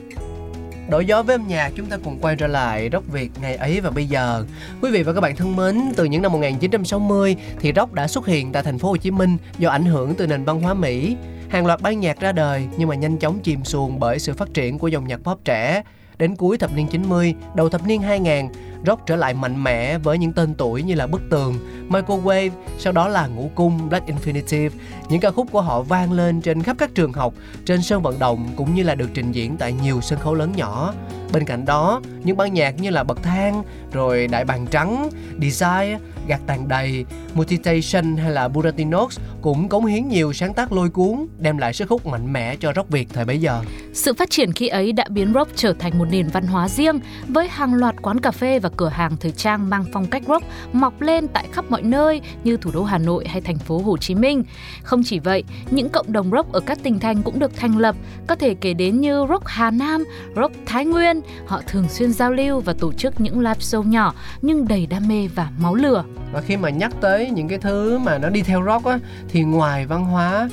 Đổi 0.91 1.07
gió 1.07 1.23
với 1.23 1.35
âm 1.35 1.49
nhạc 1.49 1.73
chúng 1.75 1.87
ta 1.87 1.97
cùng 2.05 2.19
quay 2.21 2.37
trở 2.37 2.47
lại 2.47 2.89
rock 2.93 3.13
Việt 3.13 3.31
ngày 3.43 3.57
ấy 3.57 3.81
và 3.81 3.91
bây 3.91 4.07
giờ. 4.07 4.45
Quý 4.81 4.91
vị 4.91 5.03
và 5.03 5.13
các 5.13 5.21
bạn 5.21 5.37
thân 5.37 5.57
mến, 5.57 5.83
từ 5.97 6.05
những 6.05 6.23
năm 6.23 6.33
1960 6.33 7.37
thì 7.61 7.73
rock 7.77 7.93
đã 7.93 8.09
xuất 8.09 8.27
hiện 8.27 8.53
tại 8.53 8.63
thành 8.63 8.79
phố 8.79 8.89
Hồ 8.89 8.97
Chí 8.97 9.11
Minh 9.11 9.37
do 9.59 9.71
ảnh 9.71 9.85
hưởng 9.85 10.15
từ 10.15 10.27
nền 10.27 10.45
văn 10.45 10.61
hóa 10.61 10.75
Mỹ. 10.75 11.17
Hàng 11.49 11.67
loạt 11.67 11.83
ban 11.83 12.01
nhạc 12.01 12.21
ra 12.21 12.33
đời 12.33 12.67
nhưng 12.77 12.89
mà 12.89 12.95
nhanh 12.95 13.19
chóng 13.19 13.39
chìm 13.43 13.65
xuồng 13.65 14.01
bởi 14.01 14.19
sự 14.19 14.33
phát 14.33 14.55
triển 14.55 14.79
của 14.79 14.89
dòng 14.89 15.09
nhạc 15.09 15.21
pop 15.25 15.45
trẻ. 15.45 15.83
Đến 16.25 16.37
cuối 16.37 16.59
thập 16.59 16.73
niên 16.77 16.87
90, 16.87 17.35
đầu 17.55 17.69
thập 17.69 17.87
niên 17.87 18.03
2000, 18.03 18.49
rock 18.87 19.07
trở 19.07 19.17
lại 19.17 19.35
mạnh 19.35 19.65
mẽ 19.65 19.99
với 19.99 20.19
những 20.19 20.33
tên 20.33 20.55
tuổi 20.55 20.83
như 20.83 20.95
là 20.95 21.07
Bức 21.07 21.23
Tường, 21.31 21.55
Microwave, 21.89 22.51
sau 22.79 22.93
đó 22.93 23.09
là 23.09 23.27
Ngũ 23.27 23.51
Cung, 23.55 23.89
Black 23.89 24.07
Infinitive. 24.07 24.71
Những 25.09 25.21
ca 25.21 25.31
khúc 25.31 25.49
của 25.53 25.61
họ 25.61 25.83
vang 25.83 26.13
lên 26.13 26.41
trên 26.41 26.63
khắp 26.63 26.77
các 26.79 26.91
trường 26.95 27.13
học, 27.13 27.35
trên 27.65 27.83
sân 27.83 28.03
vận 28.03 28.19
động 28.19 28.49
cũng 28.57 28.75
như 28.75 28.83
là 28.83 28.95
được 28.95 29.11
trình 29.15 29.33
diễn 29.33 29.57
tại 29.57 29.73
nhiều 29.83 30.01
sân 30.01 30.19
khấu 30.19 30.35
lớn 30.35 30.53
nhỏ. 30.57 30.95
Bên 31.33 31.45
cạnh 31.45 31.65
đó, 31.65 32.01
những 32.25 32.37
ban 32.37 32.55
nhạc 32.55 32.81
như 32.81 32.91
là 32.91 33.05
Bậc 33.05 33.23
Thang, 33.23 33.63
rồi 33.93 34.27
Đại 34.27 34.45
Bàng 34.45 34.67
Trắng, 34.67 35.11
Desire, 35.41 35.99
Gạt 36.29 36.41
Tàn 36.47 36.69
Đầy, 36.69 37.05
Mutation 37.35 38.17
hay 38.17 38.31
là 38.31 38.49
Buratinos 38.49 39.19
cũng 39.43 39.69
cống 39.69 39.87
hiến 39.87 40.09
nhiều 40.09 40.33
sáng 40.33 40.55
tác 40.55 40.73
lôi 40.73 40.91
cuốn, 40.91 41.27
đem 41.39 41.59
lại 41.59 41.73
sức 41.73 41.89
hút 41.89 42.07
mạnh 42.07 42.33
mẽ 42.33 42.57
cho 42.57 42.73
rock 42.77 42.91
Việt 42.91 43.09
thời 43.13 43.25
bấy 43.25 43.41
giờ. 43.41 43.63
Sự 43.93 44.15
phát 44.15 44.31
triển 44.31 44.53
khi 44.53 44.69
ấy 44.69 44.93
đã 44.93 45.05
biến 45.09 45.33
rock 45.35 45.57
trở 45.57 45.73
thành 45.73 45.99
một 45.99 46.05
nền 46.11 46.29
văn 46.29 46.47
hóa 46.47 46.69
riêng 46.69 47.01
với 47.29 47.49
hàng 47.49 47.75
loạt 47.75 47.95
quán 48.03 48.21
cà 48.21 48.31
phê 48.31 48.59
và 48.59 48.69
cửa 48.77 48.89
hàng 48.89 49.17
thời 49.17 49.33
trang 49.33 49.71
mang 49.71 49.85
phong 49.93 50.07
cách 50.07 50.23
rock 50.29 50.45
mọc 50.73 51.01
lên 51.01 51.29
tại 51.29 51.47
khắp 51.53 51.65
mọi 51.69 51.83
nơi 51.83 52.21
như 52.45 52.57
thủ 52.57 52.71
đô 52.75 52.85
Hà 52.85 52.99
Nội 52.99 53.27
hay 53.29 53.41
thành 53.41 53.59
phố 53.59 53.79
Hồ 53.79 53.97
Chí 53.97 54.15
Minh. 54.15 54.45
Không 54.83 55.03
chỉ 55.05 55.19
vậy, 55.19 55.45
những 55.71 55.89
cộng 55.89 56.13
đồng 56.13 56.31
rock 56.31 56.53
ở 56.53 56.61
các 56.61 56.79
tỉnh 56.83 57.01
thành 57.01 57.23
cũng 57.23 57.39
được 57.39 57.57
thành 57.57 57.79
lập, 57.79 57.97
có 58.27 58.35
thể 58.35 58.55
kể 58.55 58.75
đến 58.75 59.01
như 59.01 59.27
rock 59.29 59.47
Hà 59.47 59.71
Nam, 59.71 60.05
rock 60.37 60.55
Thái 60.67 60.85
Nguyên. 60.85 61.21
Họ 61.47 61.61
thường 61.67 61.89
xuyên 61.89 62.13
giao 62.13 62.33
lưu 62.33 62.61
và 62.61 62.75
tổ 62.79 62.93
chức 62.93 63.21
những 63.21 63.39
live 63.39 63.61
show 63.61 63.83
nhỏ 63.83 64.15
nhưng 64.43 64.69
đầy 64.69 64.87
đam 64.87 65.09
mê 65.09 65.29
và 65.35 65.51
máu 65.59 65.75
lửa. 65.75 66.05
Và 66.33 66.41
khi 66.41 66.57
mà 66.57 66.71
nhắc 66.71 66.93
tới 67.01 67.31
những 67.31 67.49
cái 67.49 67.59
thứ 67.59 67.99
mà 67.99 68.19
nó 68.19 68.29
đi 68.29 68.43
theo 68.43 68.65
rock 68.65 68.85
á 68.85 68.99
thì 69.29 69.43
ngoài 69.43 69.87
văn 69.87 70.05
hóa 70.05 70.49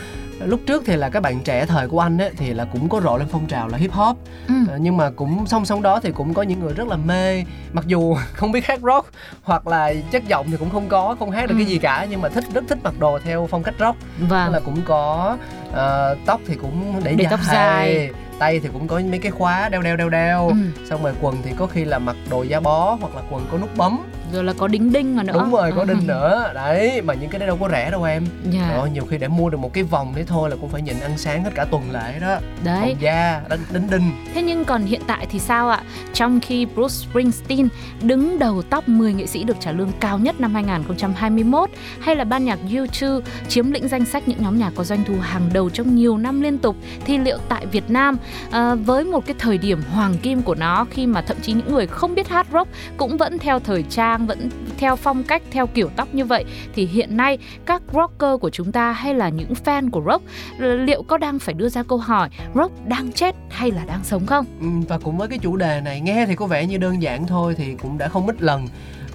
lúc 0.45 0.59
trước 0.67 0.83
thì 0.85 0.95
là 0.95 1.09
các 1.09 1.19
bạn 1.19 1.39
trẻ 1.39 1.65
thời 1.65 1.87
của 1.87 1.99
anh 1.99 2.17
ấy 2.17 2.31
thì 2.37 2.53
là 2.53 2.65
cũng 2.65 2.89
có 2.89 3.01
rộ 3.01 3.17
lên 3.17 3.27
phong 3.31 3.45
trào 3.47 3.67
là 3.67 3.77
hip 3.77 3.91
hop 3.91 4.17
Ừ. 4.47 4.53
Ờ, 4.69 4.77
nhưng 4.81 4.97
mà 4.97 5.09
cũng 5.09 5.45
song 5.47 5.65
song 5.65 5.81
đó 5.81 5.99
thì 6.03 6.11
cũng 6.11 6.33
có 6.33 6.41
những 6.41 6.59
người 6.59 6.73
rất 6.73 6.87
là 6.87 6.95
mê 6.95 7.43
mặc 7.73 7.85
dù 7.87 8.15
không 8.33 8.51
biết 8.51 8.65
hát 8.65 8.79
rock 8.83 9.07
hoặc 9.43 9.67
là 9.67 9.93
chất 10.11 10.27
giọng 10.27 10.45
thì 10.51 10.57
cũng 10.57 10.69
không 10.69 10.89
có 10.89 11.15
không 11.19 11.31
hát 11.31 11.49
được 11.49 11.55
cái 11.57 11.65
Ừ. 11.65 11.69
gì 11.69 11.77
cả 11.77 12.07
nhưng 12.09 12.21
mà 12.21 12.29
thích 12.29 12.43
rất 12.53 12.63
thích 12.67 12.77
mặc 12.83 12.93
đồ 12.99 13.19
theo 13.23 13.47
phong 13.51 13.63
cách 13.63 13.75
rock 13.79 13.97
Tức 14.19 14.25
Vâng. 14.29 14.51
là 14.51 14.59
cũng 14.59 14.81
có 14.85 15.37
ờ, 15.71 16.15
tóc 16.25 16.41
thì 16.47 16.55
cũng 16.55 17.01
để, 17.03 17.13
Để 17.15 17.25
tóc 17.29 17.39
dài. 17.51 18.09
tay 18.39 18.59
thì 18.59 18.69
cũng 18.73 18.87
có 18.87 19.01
mấy 19.09 19.19
cái 19.19 19.31
khóa 19.31 19.69
đeo 19.69 19.81
đeo 19.81 19.95
đeo 19.97 20.09
đeo 20.09 20.47
Ừ. 20.47 20.55
xong 20.89 21.03
rồi 21.03 21.13
quần 21.21 21.35
thì 21.43 21.51
có 21.57 21.67
khi 21.67 21.85
là 21.85 21.99
mặc 21.99 22.15
đồ 22.29 22.43
da 22.43 22.59
bó 22.59 22.97
hoặc 23.01 23.15
là 23.15 23.21
quần 23.31 23.45
có 23.51 23.57
nút 23.57 23.69
bấm 23.77 23.99
Rồi 24.33 24.43
là 24.43 24.53
có 24.57 24.67
đính 24.67 24.93
đinh 24.93 25.15
mà 25.15 25.23
nữa. 25.23 25.33
đúng 25.33 25.51
rồi 25.51 25.71
có 25.75 25.81
Ừ. 25.81 25.85
đinh 25.87 26.07
nữa 26.07 26.51
đấy 26.53 27.01
mà 27.01 27.13
những 27.13 27.29
cái 27.29 27.39
đấy 27.39 27.47
đâu 27.47 27.57
có 27.61 27.69
rẻ 27.69 27.91
đâu 27.91 28.03
em 28.03 28.25
Dạ. 28.51 28.69
Ơi, 28.69 28.89
nhiều 28.93 29.05
khi 29.09 29.17
để 29.17 29.27
mua 29.27 29.49
được 29.49 29.57
một 29.57 29.73
cái 29.73 29.83
vòng 29.83 30.11
đấy 30.15 30.23
thôi 30.27 30.49
là 30.49 30.55
cũng 30.61 30.69
phải 30.69 30.81
nhịn 30.81 30.99
ăn 30.99 31.11
sáng 31.17 31.43
hết 31.43 31.51
cả 31.55 31.65
tuần 31.65 31.91
lễ 31.91 32.19
đó 32.21 32.37
Đấy. 32.63 32.79
vòng 32.81 32.95
da 32.99 33.41
đính, 33.49 33.59
đính 33.73 33.89
đinh 33.89 34.11
Thế 34.33 34.41
nhưng 34.41 34.65
còn 34.65 34.83
hiện 34.83 35.01
tại 35.07 35.27
thì 35.31 35.39
sao 35.39 35.69
ạ? 35.69 35.81
Trong 36.13 36.39
khi 36.39 36.65
Bruce 36.65 36.93
Springsteen 36.93 37.67
đứng 38.01 38.39
đầu 38.39 38.61
top 38.61 38.87
10 38.87 39.13
nghệ 39.13 39.25
sĩ 39.27 39.43
được 39.43 39.57
trả 39.59 39.71
lương 39.71 39.91
cao 39.99 40.17
nhất 40.17 40.39
năm 40.41 40.53
2021 40.53 41.69
hay 41.99 42.15
là 42.15 42.23
ban 42.23 42.45
nhạc 42.45 42.59
U2 42.69 43.21
chiếm 43.47 43.71
lĩnh 43.71 43.87
danh 43.87 44.05
sách 44.05 44.27
những 44.27 44.41
nhóm 44.41 44.59
nhạc 44.59 44.71
có 44.75 44.83
doanh 44.83 45.03
thu 45.07 45.13
hàng 45.21 45.49
đầu 45.53 45.69
trong 45.69 45.95
nhiều 45.95 46.17
năm 46.17 46.41
liên 46.41 46.57
tục 46.57 46.75
thì 47.05 47.17
liệu 47.17 47.37
tại 47.49 47.65
Việt 47.65 47.89
Nam 47.89 48.17
à, 48.51 48.75
với 48.75 49.03
một 49.03 49.25
cái 49.25 49.35
thời 49.39 49.57
điểm 49.57 49.81
hoàng 49.93 50.13
kim 50.21 50.41
của 50.41 50.55
nó 50.55 50.85
khi 50.91 51.07
mà 51.07 51.21
thậm 51.21 51.37
chí 51.41 51.53
những 51.53 51.73
người 51.73 51.87
không 51.87 52.15
biết 52.15 52.27
hát 52.29 52.47
rock 52.53 52.69
cũng 52.97 53.17
vẫn 53.17 53.39
theo 53.39 53.59
thời 53.59 53.83
trang, 53.83 54.20
vẫn 54.27 54.49
theo 54.77 54.95
phong 54.95 55.23
cách, 55.23 55.41
theo 55.51 55.67
kiểu 55.67 55.89
tóc 55.95 56.07
như 56.15 56.25
vậy 56.25 56.45
thì 56.75 56.85
hiện 56.85 57.17
nay 57.17 57.37
các 57.65 57.81
rocker 57.93 58.39
của 58.41 58.49
chúng 58.49 58.71
ta 58.71 58.91
hay 58.91 59.13
là 59.13 59.29
những 59.29 59.53
fan 59.65 59.89
của 59.89 60.01
rock 60.05 60.23
liệu 60.59 61.03
có 61.03 61.17
đang 61.17 61.39
phải 61.39 61.53
đưa 61.53 61.69
ra 61.69 61.83
câu 61.83 61.97
hỏi 61.97 62.29
rock 62.55 62.87
đang 62.87 63.11
chết 63.11 63.35
hay 63.49 63.71
là 63.71 63.85
đang 63.85 64.03
sống 64.03 64.25
không? 64.25 64.45
Ừ, 64.61 64.67
và 64.87 64.97
cũng 64.97 65.17
với 65.17 65.27
cái 65.27 65.39
chủ 65.39 65.55
đề 65.55 65.81
này 65.81 66.01
nghe 66.01 66.25
thì 66.25 66.35
có 66.35 66.45
vẻ 66.47 66.65
như 66.65 66.77
đơn 66.77 67.01
giản 67.01 67.27
thôi 67.27 67.55
thì 67.57 67.75
cũng 67.81 67.97
đã 67.97 68.07
không 68.07 68.27
ít 68.27 68.41
lần 68.41 68.67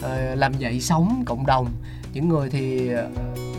ờ, 0.02 0.34
làm 0.34 0.52
dậy 0.54 0.80
sóng 0.80 1.22
cộng 1.26 1.46
đồng 1.46 1.66
những 2.12 2.28
người 2.28 2.50
thì 2.50 2.88
ờ, 2.88 3.08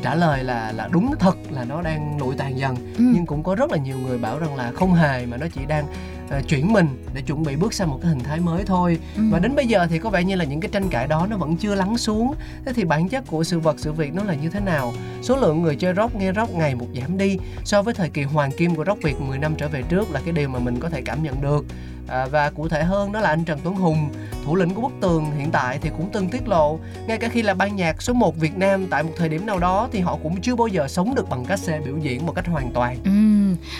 trả 0.03 0.15
lời 0.15 0.43
là 0.43 0.71
là 0.71 0.89
đúng 0.91 1.11
thật 1.19 1.35
là 1.51 1.63
nó 1.63 1.81
đang 1.81 2.17
lụi 2.19 2.35
tàn 2.35 2.57
dần 2.57 2.75
Ừ. 2.97 3.03
nhưng 3.15 3.25
cũng 3.25 3.43
có 3.43 3.55
rất 3.55 3.71
là 3.71 3.77
nhiều 3.77 3.97
người 4.07 4.17
bảo 4.17 4.39
rằng 4.39 4.55
là 4.55 4.71
không 4.75 4.93
hề 4.93 5.25
mà 5.25 5.37
nó 5.37 5.45
chỉ 5.55 5.61
đang 5.67 5.85
ờ, 6.29 6.41
chuyển 6.47 6.73
mình 6.73 7.03
để 7.13 7.21
chuẩn 7.21 7.43
bị 7.43 7.55
bước 7.55 7.73
sang 7.73 7.89
một 7.89 7.99
cái 8.01 8.09
hình 8.09 8.19
thái 8.19 8.39
mới 8.39 8.65
thôi. 8.65 8.99
Ừ. 9.15 9.23
và 9.31 9.39
đến 9.39 9.55
bây 9.55 9.67
giờ 9.67 9.87
thì 9.89 9.99
có 9.99 10.09
vẻ 10.09 10.23
như 10.23 10.35
là 10.35 10.45
những 10.45 10.59
cái 10.59 10.69
tranh 10.71 10.89
cãi 10.89 11.07
đó 11.07 11.27
nó 11.29 11.37
vẫn 11.37 11.57
chưa 11.57 11.75
lắng 11.75 11.97
xuống. 11.97 12.33
Thế 12.65 12.73
thì 12.73 12.83
bản 12.83 13.09
chất 13.09 13.23
của 13.27 13.43
sự 13.43 13.59
vật 13.59 13.75
sự 13.79 13.91
việc 13.91 14.13
nó 14.13 14.23
là 14.23 14.33
như 14.33 14.49
thế 14.49 14.59
nào? 14.59 14.93
Số 15.21 15.35
lượng 15.35 15.61
người 15.61 15.75
chơi 15.75 15.93
rock 15.93 16.15
nghe 16.15 16.33
rock 16.33 16.55
ngày 16.55 16.75
một 16.75 16.87
giảm 17.01 17.17
đi 17.17 17.37
so 17.63 17.81
với 17.81 17.93
thời 17.93 18.09
kỳ 18.09 18.23
hoàng 18.23 18.51
kim 18.51 18.75
của 18.75 18.85
rock 18.85 19.03
việt 19.03 19.21
10 19.21 19.37
năm 19.37 19.55
trở 19.55 19.67
về 19.67 19.81
trước 19.89 20.11
là 20.11 20.21
cái 20.25 20.31
điều 20.31 20.49
mà 20.49 20.59
mình 20.59 20.79
có 20.79 20.89
thể 20.89 21.01
cảm 21.01 21.23
nhận 21.23 21.41
được. 21.41 21.65
À, 22.07 22.25
và 22.25 22.49
cụ 22.49 22.67
thể 22.67 22.83
hơn 22.83 23.11
đó 23.11 23.19
là 23.19 23.29
anh 23.29 23.43
Trần 23.43 23.59
Tuấn 23.63 23.75
Hùng 23.75 24.09
thủ 24.45 24.55
lĩnh 24.55 24.69
của 24.73 24.81
bức 24.81 24.91
tường 25.01 25.31
hiện 25.37 25.51
tại 25.51 25.79
thì 25.81 25.89
cũng 25.89 26.09
từng 26.13 26.29
tiết 26.29 26.47
lộ 26.47 26.79
ngay 27.07 27.17
cả 27.17 27.29
khi 27.29 27.41
là 27.41 27.53
ban 27.53 27.75
nhạc 27.75 28.01
số 28.01 28.13
1 28.13 28.37
Việt 28.37 28.57
Nam 28.57 28.87
tại 28.89 29.03
một 29.03 29.11
thời 29.17 29.29
điểm 29.29 29.45
nào 29.45 29.59
đó 29.59 29.89
thì 29.91 29.99
họ 29.99 30.17
cũng 30.23 30.41
chưa 30.41 30.55
bao 30.55 30.67
giờ 30.67 30.87
sống 30.87 31.15
được 31.15 31.29
bằng 31.29 31.45
cách 31.45 31.59
xe 31.59 31.79
biểu 31.85 31.97
diễn 31.97 32.25
một 32.25 32.33
cách 32.35 32.47
hoàn 32.47 32.71
toàn. 32.71 32.97
Ừm, 33.03 33.36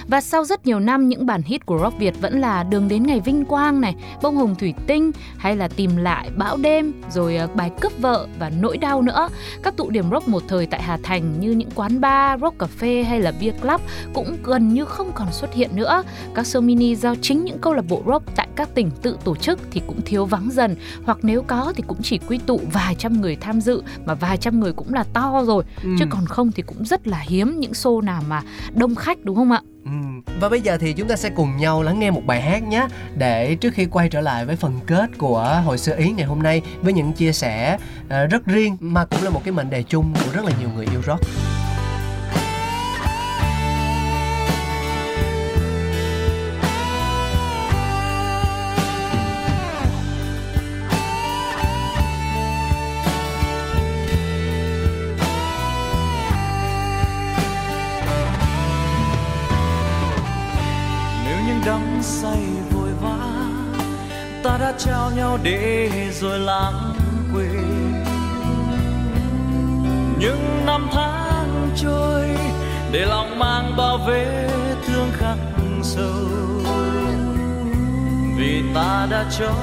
Và 0.07 0.21
sau 0.21 0.45
rất 0.45 0.65
nhiều 0.65 0.79
năm 0.79 1.09
những 1.09 1.25
bản 1.25 1.41
hit 1.41 1.65
của 1.65 1.79
rock 1.79 1.99
Việt 1.99 2.21
vẫn 2.21 2.41
là 2.41 2.63
Đường 2.63 2.87
đến 2.87 3.03
ngày 3.03 3.19
vinh 3.19 3.45
quang 3.45 3.81
này, 3.81 3.95
Bông 4.21 4.35
hồng 4.35 4.55
thủy 4.55 4.73
tinh 4.87 5.11
hay 5.37 5.55
là 5.55 5.67
Tìm 5.67 5.97
lại 5.97 6.29
bão 6.37 6.57
đêm, 6.57 6.93
rồi 7.09 7.35
ờ, 7.35 7.47
bài 7.55 7.71
cướp 7.81 7.91
vợ 7.99 8.27
và 8.39 8.51
nỗi 8.61 8.77
đau 8.77 9.01
nữa. 9.01 9.29
Các 9.63 9.77
tụ 9.77 9.89
điểm 9.89 10.09
rock 10.11 10.27
một 10.27 10.43
thời 10.47 10.65
tại 10.65 10.81
Hà 10.81 10.97
Thành 11.03 11.39
như 11.39 11.51
những 11.51 11.69
quán 11.75 12.01
bar, 12.01 12.41
rock 12.41 12.59
cà 12.59 12.65
phê 12.65 13.03
hay 13.03 13.19
là 13.19 13.33
beer 13.41 13.55
club 13.61 13.81
cũng 14.13 14.37
gần 14.43 14.73
như 14.73 14.85
không 14.85 15.11
còn 15.15 15.27
xuất 15.31 15.53
hiện 15.53 15.69
nữa. 15.75 16.03
Các 16.33 16.45
show 16.45 16.61
mini 16.61 16.95
do 16.95 17.15
chính 17.21 17.45
những 17.45 17.59
câu 17.59 17.73
lạc 17.73 17.85
bộ 17.89 18.03
rock 18.07 18.35
tại 18.35 18.47
các 18.57 18.75
tỉnh 18.75 18.91
tự 19.01 19.17
tổ 19.23 19.35
chức 19.35 19.59
thì 19.71 19.81
cũng 19.87 20.01
thiếu 20.05 20.25
vắng 20.25 20.49
dần 20.51 20.75
hoặc 21.03 21.17
nếu 21.21 21.43
có 21.47 21.73
thì 21.75 21.83
cũng 21.87 21.97
chỉ 22.03 22.19
quy 22.27 22.37
tụ 22.37 22.61
vài 22.73 22.95
trăm 22.95 23.21
người 23.21 23.35
tham 23.35 23.61
dự 23.61 23.81
mà 24.05 24.13
vài 24.13 24.37
trăm 24.37 24.59
người 24.59 24.73
cũng 24.73 24.93
là 24.93 25.03
to 25.13 25.43
rồi 25.47 25.63
ừ. 25.83 25.89
chứ 25.99 26.05
còn 26.09 26.25
không 26.25 26.51
thì 26.51 26.63
cũng 26.63 26.85
rất 26.85 27.07
là 27.07 27.19
hiếm 27.27 27.59
những 27.59 27.71
show 27.71 28.01
nào 28.01 28.23
mà 28.27 28.41
đông 28.73 28.95
khách 28.95 29.25
đúng 29.25 29.35
không 29.35 29.51
ạ? 29.51 29.61
Ừ. 29.85 29.91
Và 30.39 30.49
bây 30.49 30.61
giờ 30.61 30.77
thì 30.77 30.93
chúng 30.93 31.07
ta 31.07 31.15
sẽ 31.15 31.29
cùng 31.29 31.57
nhau 31.57 31.83
lắng 31.83 31.99
nghe 31.99 32.11
một 32.11 32.21
bài 32.25 32.41
hát 32.41 32.63
nhé, 32.63 32.87
Để 33.15 33.55
trước 33.55 33.73
khi 33.73 33.85
quay 33.85 34.09
trở 34.09 34.21
lại 34.21 34.45
với 34.45 34.55
phần 34.55 34.79
kết 34.87 35.17
của 35.17 35.61
Hồi 35.65 35.77
xưa 35.77 35.95
Ý 35.95 36.11
ngày 36.11 36.25
hôm 36.25 36.43
nay 36.43 36.61
Với 36.81 36.93
những 36.93 37.13
chia 37.13 37.31
sẻ 37.31 37.77
ờ, 38.09 38.25
rất 38.25 38.45
riêng 38.45 38.77
mà 38.79 39.05
cũng 39.05 39.23
là 39.23 39.29
một 39.29 39.41
cái 39.43 39.51
mệnh 39.51 39.69
đề 39.69 39.83
chung 39.83 40.13
của 40.13 40.31
rất 40.33 40.45
là 40.45 40.51
nhiều 40.59 40.69
người 40.75 40.87
yêu 40.91 41.01
rock 41.07 41.21
để 65.47 65.89
rồi 66.11 66.39
lãng 66.39 66.93
quên. 67.33 68.03
Những 70.19 70.65
năm 70.65 70.89
tháng 70.93 71.69
trôi, 71.75 72.23
để 72.91 73.05
lòng 73.05 73.39
mang 73.39 73.73
bao 73.77 73.97
vết 73.97 74.49
thương 74.87 75.11
khắc 75.17 75.37
sâu. 75.83 76.27
Vì 78.37 78.63
ta 78.75 79.07
đã 79.11 79.25
cho 79.39 79.53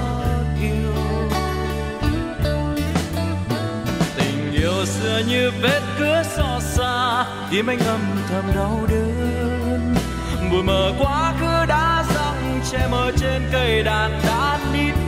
yêu. 0.61 0.95
Tình 4.17 4.53
yêu 4.53 4.87
xưa 4.87 5.23
như 5.29 5.51
vết 5.63 5.81
cứa 5.99 6.23
xót 6.37 6.63
xa, 6.63 7.25
tim 7.51 7.67
anh 7.67 7.79
âm 7.79 8.01
thầm 8.29 8.45
đau 8.57 8.81
đớn. 8.91 9.95
Buồn 10.51 10.67
mờ 10.67 10.93
quá 10.99 11.35
khứ 11.41 11.67
đã 11.69 12.05
răng, 12.15 12.61
che 12.73 12.89
mờ 12.91 13.13
trên 13.17 13.43
cây 13.53 13.83
đàn 13.83 14.21
đã 14.27 14.59
nít 14.73 15.04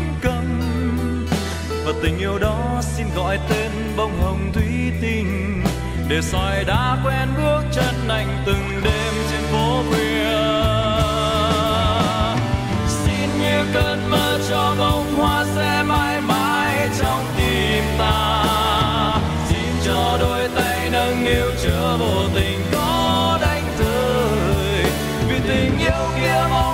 và 1.86 1.92
tình 2.02 2.18
yêu 2.18 2.38
đó 2.38 2.80
xin 2.82 3.06
gọi 3.16 3.38
tên 3.48 3.70
bông 3.96 4.20
hồng 4.20 4.50
thủy 4.52 4.92
tinh. 5.02 5.62
Để 6.08 6.20
soi 6.22 6.64
đã 6.64 6.96
quen 7.04 7.28
bước 7.36 7.62
chân 7.72 8.08
anh 8.08 8.42
từng 8.46 8.80
đêm 8.84 9.14
trên 9.30 9.40
phố 9.52 9.82
khuya. 9.88 10.36
Xin 12.88 13.40
như 13.40 13.72
cơn 13.74 14.10
mơ 14.10 14.38
cho 14.48 14.74
bông 14.78 15.14
hoa 15.16 15.44
sẽ 15.56 15.82
mãi 15.82 16.20
mãi 16.20 16.88
trong 16.98 17.24
tim 17.36 17.84
ta. 17.98 18.44
Xin 19.48 19.70
cho 19.84 20.18
đôi 20.20 20.48
tay 20.54 20.90
nâng 20.92 21.24
niu 21.24 21.46
chứa 21.62 21.96
vô 21.98 22.28
tình 22.34 22.60
có 22.72 23.38
đánh 23.42 23.64
rơi 23.78 24.84
vì 25.28 25.38
tình 25.48 25.78
yêu 25.78 26.06
kia 26.16 26.46
mong 26.50 26.65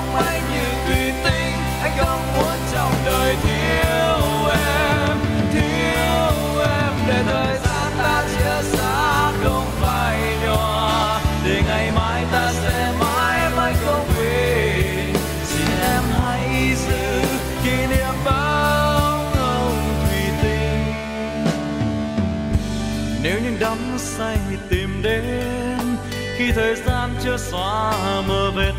xóa 27.52 27.92
mờ 28.28 28.50
vết 28.50 28.72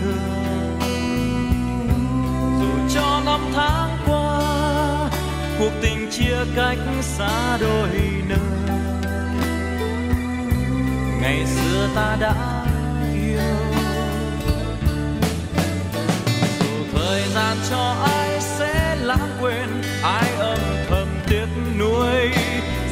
thương. 0.00 0.78
Dù 2.60 2.94
cho 2.94 3.20
năm 3.24 3.40
tháng 3.54 3.98
qua, 4.06 5.10
cuộc 5.58 5.70
tình 5.82 6.10
chia 6.10 6.36
cách 6.56 6.78
xa 7.02 7.56
đôi 7.60 7.88
nơi. 8.28 8.38
Ngày 11.20 11.46
xưa 11.46 11.88
ta 11.94 12.16
đã 12.20 12.64
yêu. 13.14 13.40
Dù 16.60 16.98
thời 16.98 17.22
gian 17.34 17.56
cho 17.70 17.94
ai 18.04 18.40
sẽ 18.40 18.96
lãng 19.00 19.36
quên, 19.40 19.82
ai 20.02 20.30
âm 20.38 20.58
thầm 20.88 21.08
tiếc 21.28 21.46
nuối. 21.78 22.30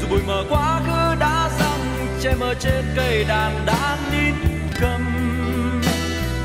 Dù 0.00 0.08
bụi 0.10 0.20
mờ 0.26 0.44
quá 0.48 0.80
khứ 0.86 1.16
đã 1.20 1.50
răng, 1.58 2.08
che 2.22 2.34
mờ 2.34 2.54
trên 2.60 2.84
cây 2.96 3.24
đàn 3.24 3.66
đã 3.66 3.98
nín 4.12 4.34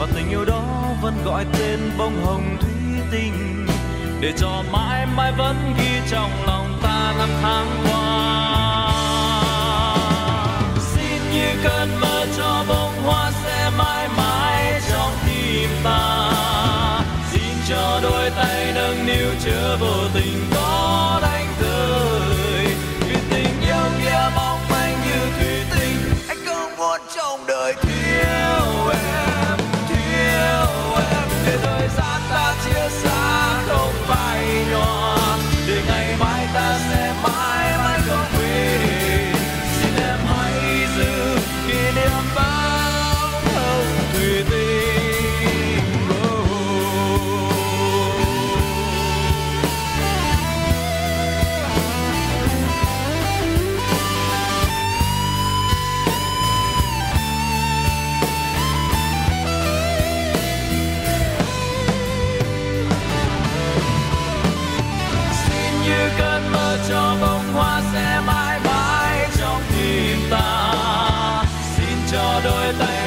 và 0.01 0.07
tình 0.15 0.29
yêu 0.29 0.45
đó 0.45 0.63
vẫn 1.01 1.13
gọi 1.25 1.45
tên 1.53 1.79
bông 1.97 2.25
hồng 2.25 2.57
thủy 2.61 2.71
tinh. 3.11 3.65
Để 4.19 4.33
cho 4.37 4.63
mãi 4.71 5.05
mãi 5.05 5.31
vẫn 5.37 5.73
ghi 5.77 5.99
trong 6.11 6.31
lòng 6.47 6.79
ta 6.83 7.13
năm 7.17 7.29
tháng 7.41 7.67
qua. 7.83 8.93
Xin 10.79 11.31
như 11.33 11.47
cơn 11.63 11.99
mơ 12.01 12.25
cho 12.37 12.65
bông 12.67 13.03
hoa 13.03 13.31
sẽ 13.43 13.69
mãi 13.77 14.07
mãi 14.17 14.81
trong 14.91 15.11
tim 15.25 15.69
ta. 15.83 16.31
Xin 17.31 17.53
cho 17.69 17.99
đôi 18.03 18.29
tay 18.29 18.71
nâng 18.75 19.05
niu 19.05 19.27
chứa 19.43 19.77
vô 19.79 19.95
tình 20.13 20.45
có. 20.53 21.10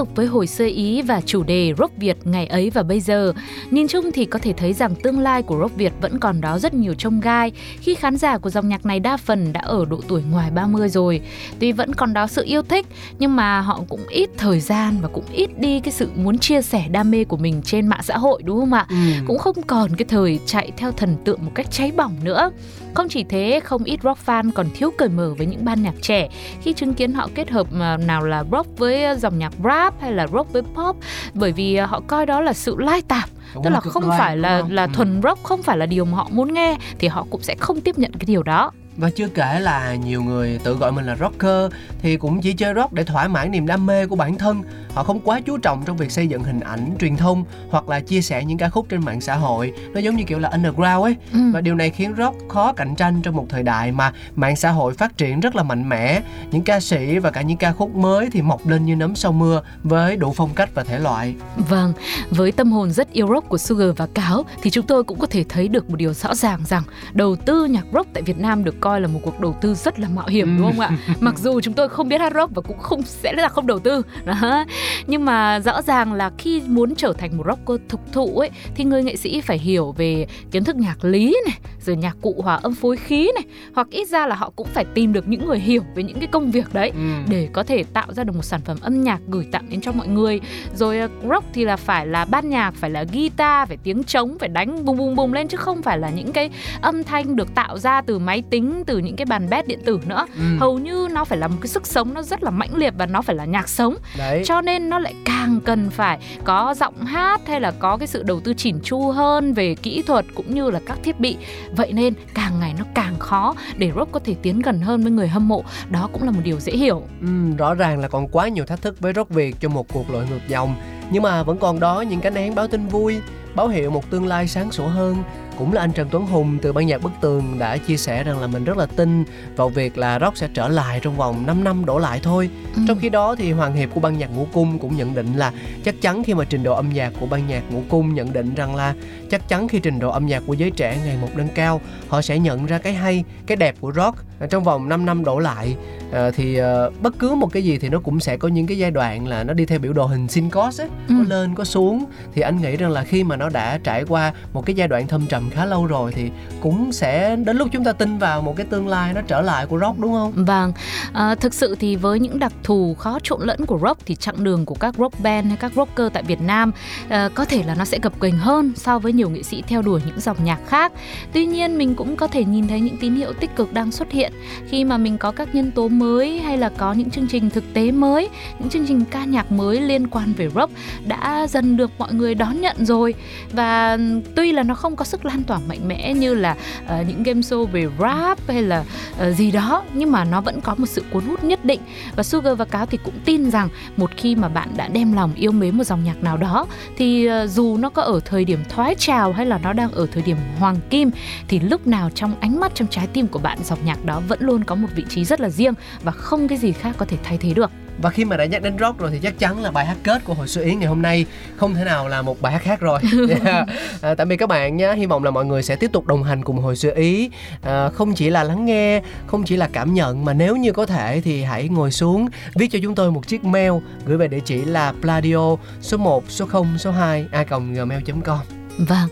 tục 0.00 0.08
với 0.14 0.26
hồi 0.26 0.46
sơ 0.46 0.64
Ý 0.64 1.02
và 1.02 1.20
chủ 1.20 1.42
đề 1.42 1.74
rock 1.78 1.96
Việt 1.96 2.16
ngày 2.24 2.46
ấy 2.46 2.70
và 2.70 2.82
bây 2.82 3.00
giờ. 3.00 3.32
Nhìn 3.70 3.88
chung 3.88 4.12
thì 4.12 4.24
có 4.24 4.38
thể 4.38 4.52
thấy 4.52 4.72
rằng 4.72 4.94
tương 4.94 5.20
lai 5.20 5.42
của 5.42 5.58
rock 5.60 5.76
Việt 5.76 5.92
vẫn 6.00 6.18
còn 6.18 6.40
đó 6.40 6.58
rất 6.58 6.74
nhiều 6.74 6.94
trông 6.94 7.20
gai 7.20 7.52
khi 7.80 7.94
khán 7.94 8.16
giả 8.16 8.38
của 8.38 8.50
dòng 8.50 8.68
nhạc 8.68 8.86
này 8.86 9.00
đa 9.00 9.16
phần 9.16 9.52
đã 9.52 9.60
ở 9.60 9.84
độ 9.84 10.00
tuổi 10.08 10.22
ngoài 10.30 10.50
30 10.50 10.88
rồi. 10.88 11.20
Tuy 11.58 11.72
vẫn 11.72 11.94
còn 11.94 12.12
đó 12.12 12.26
sự 12.26 12.44
yêu 12.44 12.62
thích 12.62 12.86
nhưng 13.18 13.36
mà 13.36 13.60
họ 13.60 13.80
cũng 13.88 14.00
ít 14.08 14.30
thời 14.36 14.60
gian 14.60 14.96
và 15.02 15.08
cũng 15.08 15.24
ít 15.32 15.58
đi 15.58 15.80
cái 15.80 15.92
sự 15.92 16.08
muốn 16.16 16.38
chia 16.38 16.62
sẻ 16.62 16.84
đam 16.90 17.10
mê 17.10 17.24
của 17.24 17.36
mình 17.36 17.62
trên 17.62 17.86
mạng 17.86 18.02
xã 18.02 18.18
hội 18.18 18.42
đúng 18.42 18.60
không 18.60 18.72
ạ? 18.72 18.86
Ừ. 18.88 18.96
Cũng 19.26 19.38
không 19.38 19.62
còn 19.62 19.96
cái 19.96 20.06
thời 20.08 20.40
chạy 20.46 20.72
theo 20.76 20.92
thần 20.92 21.16
tượng 21.24 21.44
một 21.44 21.52
cách 21.54 21.70
cháy 21.70 21.92
bỏng 21.96 22.16
nữa. 22.22 22.50
Không 22.94 23.08
chỉ 23.08 23.24
thế, 23.24 23.60
không 23.64 23.84
ít 23.84 24.00
rock 24.02 24.26
fan 24.26 24.50
còn 24.54 24.66
thiếu 24.74 24.90
cởi 24.98 25.08
mở 25.08 25.34
với 25.38 25.46
những 25.46 25.64
ban 25.64 25.82
nhạc 25.82 25.94
trẻ. 26.02 26.28
Khi 26.62 26.72
chứng 26.72 26.94
kiến 26.94 27.12
họ 27.12 27.28
kết 27.34 27.50
hợp 27.50 27.66
mà 27.72 27.96
nào 27.96 28.24
là 28.24 28.44
rock 28.52 28.78
với 28.78 29.04
dòng 29.18 29.38
nhạc 29.38 29.52
rap 29.64 30.00
hay 30.00 30.12
là 30.12 30.26
rock 30.26 30.52
với 30.52 30.62
pop 30.62 30.96
bởi 31.34 31.52
vì 31.52 31.76
họ 31.76 32.00
coi 32.06 32.26
đó 32.26 32.40
là 32.40 32.52
sự 32.52 32.76
lai 32.78 33.02
tạp. 33.08 33.28
Đúng 33.54 33.64
tức 33.64 33.70
là 33.70 33.80
không 33.80 34.02
đoan, 34.02 34.18
phải 34.18 34.36
là 34.36 34.62
là 34.68 34.82
ừ. 34.82 34.90
thuần 34.92 35.22
rock 35.22 35.42
không 35.42 35.62
phải 35.62 35.76
là 35.76 35.86
điều 35.86 36.04
mà 36.04 36.16
họ 36.16 36.28
muốn 36.30 36.54
nghe 36.54 36.76
thì 36.98 37.08
họ 37.08 37.26
cũng 37.30 37.42
sẽ 37.42 37.54
không 37.60 37.80
tiếp 37.80 37.98
nhận 37.98 38.12
cái 38.12 38.24
điều 38.26 38.42
đó 38.42 38.72
và 38.96 39.10
chưa 39.10 39.28
kể 39.28 39.60
là 39.60 39.94
nhiều 39.94 40.22
người 40.22 40.58
tự 40.64 40.76
gọi 40.76 40.92
mình 40.92 41.06
là 41.06 41.16
rocker 41.16 41.72
thì 42.02 42.16
cũng 42.16 42.40
chỉ 42.40 42.52
chơi 42.52 42.74
rock 42.74 42.92
để 42.92 43.04
thỏa 43.04 43.28
mãn 43.28 43.50
niềm 43.50 43.66
đam 43.66 43.86
mê 43.86 44.06
của 44.06 44.16
bản 44.16 44.38
thân. 44.38 44.62
Họ 44.94 45.04
không 45.04 45.20
quá 45.20 45.40
chú 45.40 45.58
trọng 45.58 45.82
trong 45.84 45.96
việc 45.96 46.10
xây 46.10 46.28
dựng 46.28 46.42
hình 46.42 46.60
ảnh 46.60 46.94
truyền 47.00 47.16
thông 47.16 47.44
hoặc 47.70 47.88
là 47.88 48.00
chia 48.00 48.20
sẻ 48.20 48.44
những 48.44 48.58
ca 48.58 48.68
khúc 48.68 48.86
trên 48.88 49.04
mạng 49.04 49.20
xã 49.20 49.36
hội. 49.36 49.72
Nó 49.94 50.00
giống 50.00 50.16
như 50.16 50.24
kiểu 50.24 50.38
là 50.38 50.48
underground 50.48 51.02
ấy. 51.04 51.16
Ừ. 51.32 51.38
và 51.52 51.60
điều 51.60 51.74
này 51.74 51.90
khiến 51.90 52.14
rock 52.18 52.36
khó 52.48 52.72
cạnh 52.72 52.94
tranh 52.94 53.22
trong 53.22 53.36
một 53.36 53.46
thời 53.48 53.62
đại 53.62 53.92
mà 53.92 54.12
mạng 54.36 54.56
xã 54.56 54.70
hội 54.70 54.94
phát 54.94 55.16
triển 55.16 55.40
rất 55.40 55.56
là 55.56 55.62
mạnh 55.62 55.88
mẽ. 55.88 56.20
Những 56.50 56.62
ca 56.62 56.80
sĩ 56.80 57.18
và 57.18 57.30
cả 57.30 57.42
những 57.42 57.56
ca 57.56 57.72
khúc 57.72 57.94
mới 57.94 58.28
thì 58.32 58.42
mọc 58.42 58.66
lên 58.68 58.86
như 58.86 58.96
nấm 58.96 59.16
sau 59.16 59.32
mưa 59.32 59.62
với 59.82 60.16
đủ 60.16 60.32
phong 60.36 60.54
cách 60.54 60.70
và 60.74 60.84
thể 60.84 60.98
loại. 60.98 61.34
Vâng 61.56 61.92
với 62.30 62.52
tâm 62.52 62.72
hồn 62.72 62.90
rất 62.90 63.12
yêu 63.12 63.28
rock 63.28 63.48
của 63.48 63.58
Sugar 63.58 63.90
và 63.96 64.06
Cáo 64.06 64.44
thì 64.62 64.70
chúng 64.70 64.86
tôi 64.86 65.04
cũng 65.04 65.18
có 65.18 65.26
thể 65.26 65.44
thấy 65.48 65.68
được 65.68 65.90
một 65.90 65.96
điều 65.96 66.12
rõ 66.12 66.34
ràng 66.34 66.60
rằng 66.68 66.82
đầu 67.12 67.36
tư 67.36 67.64
nhạc 67.64 67.84
rock 67.92 68.12
tại 68.12 68.22
Việt 68.22 68.38
Nam 68.38 68.64
được 68.64 68.79
coi 68.80 69.00
là 69.00 69.08
một 69.08 69.20
cuộc 69.22 69.40
đầu 69.40 69.56
tư 69.60 69.74
rất 69.74 70.00
là 70.00 70.08
mạo 70.08 70.26
hiểm 70.26 70.56
đúng 70.58 70.66
không 70.66 70.80
ạ? 70.80 70.90
Mặc 71.20 71.38
dù 71.38 71.60
chúng 71.60 71.74
tôi 71.74 71.88
không 71.88 72.08
biết 72.08 72.20
hát 72.20 72.32
rock 72.34 72.54
và 72.54 72.62
cũng 72.62 72.78
không 72.78 73.02
sẽ 73.02 73.32
là 73.32 73.48
không 73.48 73.66
đầu 73.66 73.78
tư. 73.78 74.02
Đó. 74.24 74.64
Nhưng 75.06 75.24
mà 75.24 75.60
rõ 75.60 75.82
ràng 75.82 76.12
là 76.12 76.30
khi 76.38 76.62
muốn 76.66 76.94
trở 76.94 77.12
thành 77.12 77.36
một 77.36 77.46
rocker 77.46 77.88
thực 77.88 78.00
thụ 78.12 78.38
ấy 78.38 78.50
thì 78.74 78.84
người 78.84 79.02
nghệ 79.04 79.16
sĩ 79.16 79.40
phải 79.40 79.58
hiểu 79.58 79.94
về 79.96 80.26
kiến 80.50 80.64
thức 80.64 80.76
nhạc 80.76 81.04
lý 81.04 81.36
này 81.46 81.58
rồi 81.80 81.96
nhạc 81.96 82.16
cụ 82.22 82.34
hòa 82.42 82.54
âm 82.62 82.74
phối 82.74 82.96
khí 82.96 83.30
này 83.34 83.44
hoặc 83.74 83.86
ít 83.90 84.08
ra 84.08 84.26
là 84.26 84.34
họ 84.34 84.52
cũng 84.56 84.66
phải 84.66 84.84
tìm 84.84 85.12
được 85.12 85.28
những 85.28 85.46
người 85.46 85.58
hiểu 85.58 85.82
về 85.94 86.02
những 86.02 86.18
cái 86.18 86.26
công 86.26 86.50
việc 86.50 86.74
đấy 86.74 86.90
ừ. 86.94 87.00
để 87.28 87.48
có 87.52 87.62
thể 87.62 87.84
tạo 87.92 88.12
ra 88.12 88.24
được 88.24 88.36
một 88.36 88.44
sản 88.44 88.60
phẩm 88.64 88.76
âm 88.80 89.04
nhạc 89.04 89.20
gửi 89.28 89.46
tặng 89.52 89.66
đến 89.70 89.80
cho 89.80 89.92
mọi 89.92 90.08
người. 90.08 90.40
Rồi 90.74 90.98
ờ, 90.98 91.08
rock 91.28 91.44
thì 91.52 91.64
là 91.64 91.76
phải 91.76 92.06
là 92.06 92.24
ban 92.24 92.48
nhạc 92.48 92.74
phải 92.74 92.90
là 92.90 93.04
guitar 93.12 93.68
phải 93.68 93.76
tiếng 93.82 94.04
trống 94.04 94.38
phải 94.38 94.48
đánh 94.48 94.84
bùng 94.84 94.96
bùng 94.96 95.16
bùng 95.16 95.32
lên 95.32 95.48
chứ 95.48 95.56
không 95.56 95.82
phải 95.82 95.98
là 95.98 96.10
những 96.10 96.32
cái 96.32 96.50
âm 96.80 97.04
thanh 97.04 97.36
được 97.36 97.54
tạo 97.54 97.78
ra 97.78 98.00
từ 98.00 98.18
máy 98.18 98.42
tính 98.50 98.69
từ 98.86 98.98
những 98.98 99.16
cái 99.16 99.24
bàn 99.24 99.50
bét 99.50 99.66
điện 99.66 99.78
tử 99.84 100.00
nữa. 100.06 100.26
Ừ. 100.36 100.42
hầu 100.60 100.78
như 100.78 101.08
nó 101.10 101.24
phải 101.24 101.38
là 101.38 101.48
một 101.48 101.56
cái 101.60 101.68
sức 101.68 101.86
sống 101.86 102.14
nó 102.14 102.22
rất 102.22 102.42
là 102.42 102.50
mãnh 102.50 102.76
liệt 102.76 102.94
và 102.98 103.06
nó 103.06 103.22
phải 103.22 103.36
là 103.36 103.44
nhạc 103.44 103.68
sống. 103.68 103.94
Đấy. 104.18 104.42
cho 104.46 104.60
nên 104.60 104.90
nó 104.90 104.98
lại 104.98 105.14
càng 105.24 105.60
cần 105.64 105.90
phải 105.90 106.18
có 106.44 106.74
giọng 106.76 107.04
hát 107.04 107.40
hay 107.46 107.60
là 107.60 107.70
có 107.70 107.96
cái 107.96 108.06
sự 108.06 108.22
đầu 108.22 108.40
tư 108.40 108.54
chỉn 108.54 108.80
chu 108.80 109.10
hơn 109.10 109.54
về 109.54 109.74
kỹ 109.74 110.02
thuật 110.02 110.24
cũng 110.34 110.54
như 110.54 110.70
là 110.70 110.80
các 110.86 110.98
thiết 111.02 111.20
bị. 111.20 111.36
Vậy 111.76 111.92
nên 111.92 112.14
càng 112.34 112.60
ngày 112.60 112.74
nó 112.78 112.84
càng 112.94 113.18
khó 113.18 113.54
để 113.76 113.92
rock 113.96 114.12
có 114.12 114.20
thể 114.24 114.34
tiến 114.42 114.60
gần 114.62 114.80
hơn 114.80 115.02
với 115.02 115.12
người 115.12 115.28
hâm 115.28 115.48
mộ. 115.48 115.64
Đó 115.90 116.08
cũng 116.12 116.22
là 116.22 116.30
một 116.30 116.40
điều 116.44 116.60
dễ 116.60 116.72
hiểu. 116.72 117.02
Ừ, 117.20 117.28
rõ 117.58 117.74
ràng 117.74 118.00
là 118.00 118.08
còn 118.08 118.28
quá 118.28 118.48
nhiều 118.48 118.64
thách 118.64 118.82
thức 118.82 119.00
với 119.00 119.12
rock 119.12 119.30
việt 119.30 119.56
cho 119.60 119.68
một 119.68 119.86
cuộc 119.92 120.10
lội 120.10 120.26
ngược 120.30 120.48
dòng. 120.48 120.74
Nhưng 121.12 121.22
mà 121.22 121.42
vẫn 121.42 121.58
còn 121.58 121.80
đó 121.80 122.00
những 122.00 122.20
cái 122.20 122.30
nén 122.30 122.54
báo 122.54 122.68
tin 122.68 122.86
vui 122.88 123.20
báo 123.54 123.68
hiệu 123.68 123.90
một 123.90 124.10
tương 124.10 124.26
lai 124.26 124.48
sáng 124.48 124.72
sủa 124.72 124.86
hơn 124.86 125.16
cũng 125.60 125.72
là 125.72 125.80
anh 125.80 125.92
Trần 125.92 126.08
Tuấn 126.10 126.26
Hùng 126.26 126.58
từ 126.62 126.72
ban 126.72 126.86
nhạc 126.86 127.02
Bức 127.02 127.12
Tường 127.20 127.58
đã 127.58 127.76
chia 127.76 127.96
sẻ 127.96 128.24
rằng 128.24 128.40
là 128.40 128.46
mình 128.46 128.64
rất 128.64 128.76
là 128.76 128.86
tin 128.86 129.24
vào 129.56 129.68
việc 129.68 129.98
là 129.98 130.18
rock 130.18 130.36
sẽ 130.36 130.48
trở 130.54 130.68
lại 130.68 131.00
trong 131.02 131.16
vòng 131.16 131.46
5 131.46 131.64
năm 131.64 131.84
đổ 131.84 131.98
lại 131.98 132.20
thôi. 132.22 132.50
Ừ. 132.76 132.82
Trong 132.88 132.98
khi 132.98 133.08
đó 133.08 133.36
thì 133.38 133.52
Hoàng 133.52 133.74
Hiệp 133.74 133.88
của 133.94 134.00
ban 134.00 134.18
nhạc 134.18 134.30
Ngũ 134.36 134.46
Cung 134.52 134.78
cũng 134.78 134.96
nhận 134.96 135.14
định 135.14 135.36
là 135.36 135.52
chắc 135.84 136.00
chắn 136.00 136.22
khi 136.24 136.34
mà 136.34 136.44
trình 136.44 136.62
độ 136.62 136.74
âm 136.74 136.92
nhạc 136.92 137.12
của 137.20 137.26
ban 137.26 137.48
nhạc 137.48 137.62
Ngũ 137.70 137.82
Cung 137.88 138.14
nhận 138.14 138.32
định 138.32 138.54
rằng 138.54 138.74
là 138.74 138.94
chắc 139.30 139.48
chắn 139.48 139.68
khi 139.68 139.78
trình 139.78 139.98
độ 139.98 140.10
âm 140.10 140.26
nhạc 140.26 140.42
của 140.46 140.54
giới 140.54 140.70
trẻ 140.70 140.98
ngày 141.04 141.16
một 141.20 141.28
nâng 141.34 141.48
cao, 141.54 141.80
họ 142.08 142.22
sẽ 142.22 142.38
nhận 142.38 142.66
ra 142.66 142.78
cái 142.78 142.94
hay, 142.94 143.24
cái 143.46 143.56
đẹp 143.56 143.74
của 143.80 143.92
rock 143.92 144.18
trong 144.50 144.64
vòng 144.64 144.88
5 144.88 145.06
năm 145.06 145.24
đổ 145.24 145.38
lại 145.38 145.76
à, 146.12 146.30
thì 146.30 146.60
uh, 146.60 147.02
bất 147.02 147.18
cứ 147.18 147.34
một 147.34 147.52
cái 147.52 147.64
gì 147.64 147.78
thì 147.78 147.88
nó 147.88 148.00
cũng 148.00 148.20
sẽ 148.20 148.36
có 148.36 148.48
những 148.48 148.66
cái 148.66 148.78
giai 148.78 148.90
đoạn 148.90 149.26
là 149.26 149.44
nó 149.44 149.54
đi 149.54 149.66
theo 149.66 149.78
biểu 149.78 149.92
đồ 149.92 150.06
hình 150.06 150.28
sin 150.28 150.50
cos 150.50 150.80
ấy, 150.80 150.88
ừ. 151.08 151.14
có 151.18 151.24
lên 151.28 151.54
có 151.54 151.64
xuống 151.64 152.04
thì 152.34 152.42
anh 152.42 152.62
nghĩ 152.62 152.76
rằng 152.76 152.90
là 152.90 153.04
khi 153.04 153.24
mà 153.24 153.36
nó 153.40 153.48
đã 153.48 153.78
trải 153.84 154.04
qua 154.04 154.32
một 154.52 154.66
cái 154.66 154.76
giai 154.76 154.88
đoạn 154.88 155.08
thâm 155.08 155.26
trầm 155.26 155.50
khá 155.50 155.64
lâu 155.64 155.86
rồi 155.86 156.12
thì 156.12 156.30
cũng 156.60 156.92
sẽ 156.92 157.36
đến 157.36 157.56
lúc 157.56 157.68
chúng 157.72 157.84
ta 157.84 157.92
tin 157.92 158.18
vào 158.18 158.42
một 158.42 158.56
cái 158.56 158.66
tương 158.70 158.88
lai 158.88 159.12
nó 159.14 159.20
trở 159.20 159.40
lại 159.40 159.66
của 159.66 159.78
rock 159.78 159.98
đúng 159.98 160.12
không? 160.12 160.32
Vâng, 160.44 160.72
à, 161.12 161.34
thực 161.34 161.54
sự 161.54 161.76
thì 161.80 161.96
với 161.96 162.20
những 162.20 162.38
đặc 162.38 162.52
thù 162.62 162.94
khó 162.98 163.18
trộn 163.22 163.40
lẫn 163.42 163.66
của 163.66 163.78
rock 163.82 164.06
thì 164.06 164.16
chặng 164.16 164.44
đường 164.44 164.66
của 164.66 164.74
các 164.74 164.94
rock 164.98 165.20
band 165.20 165.46
hay 165.46 165.56
các 165.56 165.72
rocker 165.76 166.12
tại 166.12 166.22
Việt 166.22 166.40
Nam 166.40 166.72
à, 167.08 167.28
có 167.34 167.44
thể 167.44 167.62
là 167.66 167.74
nó 167.74 167.84
sẽ 167.84 167.98
gập 168.02 168.20
ghềnh 168.20 168.36
hơn 168.36 168.72
so 168.76 168.98
với 168.98 169.12
nhiều 169.12 169.30
nghệ 169.30 169.42
sĩ 169.42 169.62
theo 169.66 169.82
đuổi 169.82 170.00
những 170.06 170.20
dòng 170.20 170.44
nhạc 170.44 170.58
khác. 170.66 170.92
Tuy 171.32 171.46
nhiên 171.46 171.78
mình 171.78 171.94
cũng 171.94 172.16
có 172.16 172.26
thể 172.26 172.44
nhìn 172.44 172.68
thấy 172.68 172.80
những 172.80 172.96
tín 172.96 173.14
hiệu 173.14 173.32
tích 173.32 173.56
cực 173.56 173.72
đang 173.72 173.92
xuất 173.92 174.10
hiện 174.10 174.32
khi 174.68 174.84
mà 174.84 174.98
mình 174.98 175.18
có 175.18 175.30
các 175.30 175.54
nhân 175.54 175.70
tố 175.70 175.88
mới 175.88 176.38
hay 176.38 176.58
là 176.58 176.70
có 176.76 176.92
những 176.92 177.10
chương 177.10 177.26
trình 177.26 177.50
thực 177.50 177.64
tế 177.74 177.90
mới, 177.92 178.28
những 178.58 178.68
chương 178.68 178.86
trình 178.86 179.04
ca 179.10 179.24
nhạc 179.24 179.52
mới 179.52 179.80
liên 179.80 180.08
quan 180.08 180.32
về 180.32 180.48
rock 180.54 180.72
đã 181.06 181.46
dần 181.46 181.76
được 181.76 181.90
mọi 181.98 182.12
người 182.12 182.34
đón 182.34 182.60
nhận 182.60 182.86
rồi 182.86 183.14
và 183.52 183.92
ừ, 183.92 184.20
tuy 184.34 184.52
là 184.52 184.62
nó 184.62 184.74
không 184.74 184.96
có 184.96 185.04
sức 185.04 185.24
lan 185.24 185.42
tỏa 185.42 185.58
mạnh 185.68 185.88
mẽ 185.88 186.14
như 186.14 186.34
là 186.34 186.56
uh, 186.84 187.08
những 187.08 187.22
game 187.22 187.40
show 187.40 187.66
về 187.66 187.86
rap 187.98 188.38
hay 188.48 188.62
là 188.62 188.80
uh, 188.80 189.36
gì 189.36 189.50
đó 189.50 189.82
nhưng 189.94 190.12
mà 190.12 190.24
nó 190.24 190.40
vẫn 190.40 190.60
có 190.60 190.74
một 190.74 190.86
sự 190.86 191.04
cuốn 191.12 191.24
hút 191.24 191.44
nhất 191.44 191.64
định. 191.64 191.80
Và 192.16 192.22
Sugar 192.22 192.58
và 192.58 192.64
Cáo 192.64 192.86
thì 192.86 192.98
cũng 193.04 193.14
tin 193.24 193.50
rằng 193.50 193.68
một 193.96 194.10
khi 194.16 194.34
mà 194.34 194.48
bạn 194.48 194.68
đã 194.76 194.88
đem 194.88 195.12
lòng 195.12 195.34
yêu 195.34 195.52
mến 195.52 195.76
một 195.76 195.84
dòng 195.84 196.04
nhạc 196.04 196.22
nào 196.22 196.36
đó 196.36 196.66
thì 196.96 197.28
uh, 197.28 197.50
dù 197.50 197.76
nó 197.76 197.90
có 197.90 198.02
ở 198.02 198.20
thời 198.24 198.44
điểm 198.44 198.58
thoái 198.68 198.94
trào 198.94 199.32
hay 199.32 199.46
là 199.46 199.58
nó 199.58 199.72
đang 199.72 199.92
ở 199.92 200.06
thời 200.12 200.22
điểm 200.22 200.36
hoàng 200.58 200.76
kim 200.90 201.10
thì 201.48 201.60
lúc 201.60 201.86
nào 201.86 202.10
trong 202.14 202.34
ánh 202.40 202.60
mắt 202.60 202.72
trong 202.74 202.88
trái 202.88 203.06
tim 203.06 203.26
của 203.26 203.38
bạn 203.38 203.58
dòng 203.64 203.78
nhạc 203.84 204.04
đó 204.04 204.22
vẫn 204.28 204.38
luôn 204.42 204.64
có 204.64 204.74
một 204.74 204.88
vị 204.94 205.04
trí 205.08 205.24
rất 205.24 205.40
là 205.40 205.48
riêng 205.48 205.74
và 206.02 206.12
không 206.12 206.48
cái 206.48 206.58
gì 206.58 206.72
khác 206.72 206.94
có 206.98 207.06
thể 207.06 207.16
thay 207.24 207.38
thế 207.38 207.54
được 207.54 207.70
và 208.02 208.10
khi 208.10 208.24
mà 208.24 208.36
đã 208.36 208.44
nhắc 208.44 208.62
đến 208.62 208.78
rock 208.80 208.98
rồi 208.98 209.10
thì 209.10 209.18
chắc 209.18 209.38
chắn 209.38 209.62
là 209.62 209.70
bài 209.70 209.86
hát 209.86 209.96
kết 210.02 210.24
của 210.24 210.34
hồi 210.34 210.48
xuân 210.48 210.64
yến 210.64 210.78
ngày 210.78 210.88
hôm 210.88 211.02
nay 211.02 211.26
không 211.56 211.74
thể 211.74 211.84
nào 211.84 212.08
là 212.08 212.22
một 212.22 212.42
bài 212.42 212.52
hát 212.52 212.62
khác 212.62 212.80
rồi. 212.80 213.00
Yeah. 213.44 213.68
à, 214.00 214.14
tạm 214.14 214.28
biệt 214.28 214.36
các 214.36 214.48
bạn 214.48 214.76
nhé. 214.76 214.94
Hy 214.94 215.06
vọng 215.06 215.24
là 215.24 215.30
mọi 215.30 215.44
người 215.44 215.62
sẽ 215.62 215.76
tiếp 215.76 215.90
tục 215.92 216.06
đồng 216.06 216.22
hành 216.22 216.44
cùng 216.44 216.58
hồi 216.58 216.76
xưa 216.76 216.92
ý. 216.94 217.30
À, 217.62 217.88
không 217.88 218.14
chỉ 218.14 218.30
là 218.30 218.44
lắng 218.44 218.64
nghe 218.64 219.02
không 219.26 219.44
chỉ 219.44 219.56
là 219.56 219.68
cảm 219.72 219.94
nhận 219.94 220.24
mà 220.24 220.32
nếu 220.32 220.56
như 220.56 220.72
có 220.72 220.86
thể 220.86 221.20
thì 221.24 221.42
hãy 221.42 221.68
ngồi 221.68 221.90
xuống 221.90 222.28
viết 222.54 222.68
cho 222.70 222.78
chúng 222.82 222.94
tôi 222.94 223.10
một 223.10 223.26
chiếc 223.26 223.44
mail 223.44 223.72
gửi 224.06 224.16
về 224.16 224.28
địa 224.28 224.40
chỉ 224.44 224.64
là 224.64 224.92
pladio 225.00 225.56
số 225.80 225.96
1 225.96 226.24
số 226.28 226.46
0 226.46 226.78
số 226.78 226.90
2 226.90 227.26
a 227.32 227.44
gmail.com 227.44 228.59
Vâng, 228.88 229.08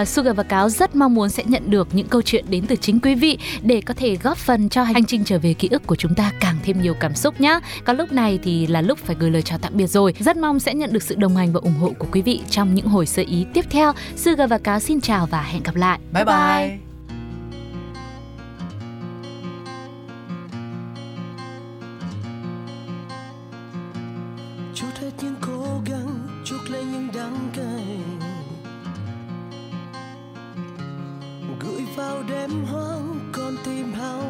uh, 0.00 0.08
Sugar 0.08 0.36
và 0.36 0.42
Cáo 0.42 0.68
rất 0.68 0.96
mong 0.96 1.14
muốn 1.14 1.28
sẽ 1.28 1.44
nhận 1.46 1.70
được 1.70 1.88
những 1.92 2.08
câu 2.08 2.22
chuyện 2.22 2.44
đến 2.48 2.66
từ 2.66 2.76
chính 2.76 3.00
quý 3.00 3.14
vị 3.14 3.38
để 3.62 3.80
có 3.80 3.94
thể 3.94 4.16
góp 4.22 4.38
phần 4.38 4.68
cho 4.68 4.82
hành 4.82 5.04
trình 5.04 5.24
trở 5.24 5.38
về 5.38 5.54
ký 5.54 5.68
ức 5.70 5.86
của 5.86 5.96
chúng 5.96 6.14
ta 6.14 6.32
càng 6.40 6.56
thêm 6.64 6.82
nhiều 6.82 6.94
cảm 7.00 7.14
xúc 7.14 7.40
nhé. 7.40 7.60
Còn 7.84 7.96
lúc 7.96 8.12
này 8.12 8.38
thì 8.42 8.66
là 8.66 8.80
lúc 8.80 8.98
phải 8.98 9.16
gửi 9.18 9.30
lời 9.30 9.42
chào 9.42 9.58
tạm 9.58 9.72
biệt 9.76 9.86
rồi. 9.86 10.14
Rất 10.18 10.36
mong 10.36 10.60
sẽ 10.60 10.74
nhận 10.74 10.92
được 10.92 11.02
sự 11.02 11.14
đồng 11.14 11.36
hành 11.36 11.52
và 11.52 11.60
ủng 11.62 11.78
hộ 11.80 11.92
của 11.98 12.06
quý 12.12 12.22
vị 12.22 12.40
trong 12.50 12.74
những 12.74 12.86
hồi 12.86 13.06
sơ 13.06 13.22
ý 13.26 13.46
tiếp 13.54 13.64
theo. 13.70 13.92
Sugar 14.16 14.50
và 14.50 14.58
Cáo 14.58 14.80
xin 14.80 15.00
chào 15.00 15.26
và 15.26 15.42
hẹn 15.42 15.62
gặp 15.62 15.76
lại. 15.76 15.98
Bye 16.12 16.24
bye. 16.24 16.34
bye. 16.36 16.89
Đêm 32.30 32.64
hoang 32.64 33.20
con 33.32 33.56
tim 33.64 33.92
hao 33.92 34.22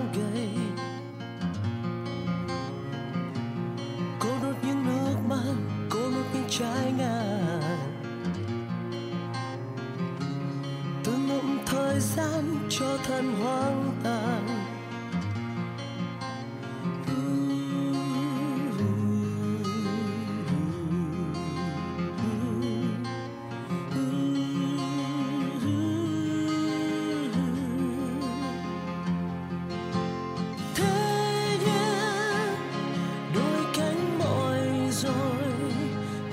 rồi, 35.03 35.53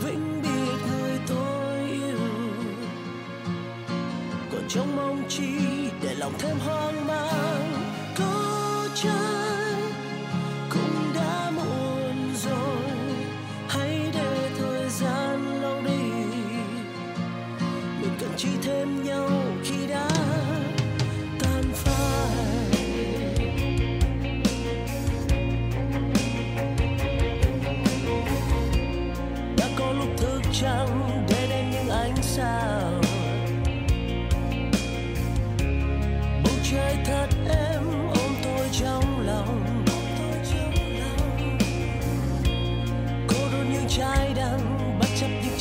vĩnh 0.04 0.42
biệt 0.42 0.78
người 0.90 1.20
tôi 1.28 1.80
yêu. 1.90 2.20
Còn 4.52 4.62
trong 4.68 4.96
mong 4.96 5.24
chi 5.30 5.60
để 6.02 6.16
lòng 6.16 6.34
thêm 6.40 6.58
hoang 6.60 7.08
mang 7.08 7.74
có 8.20 8.88
chăng 8.96 9.37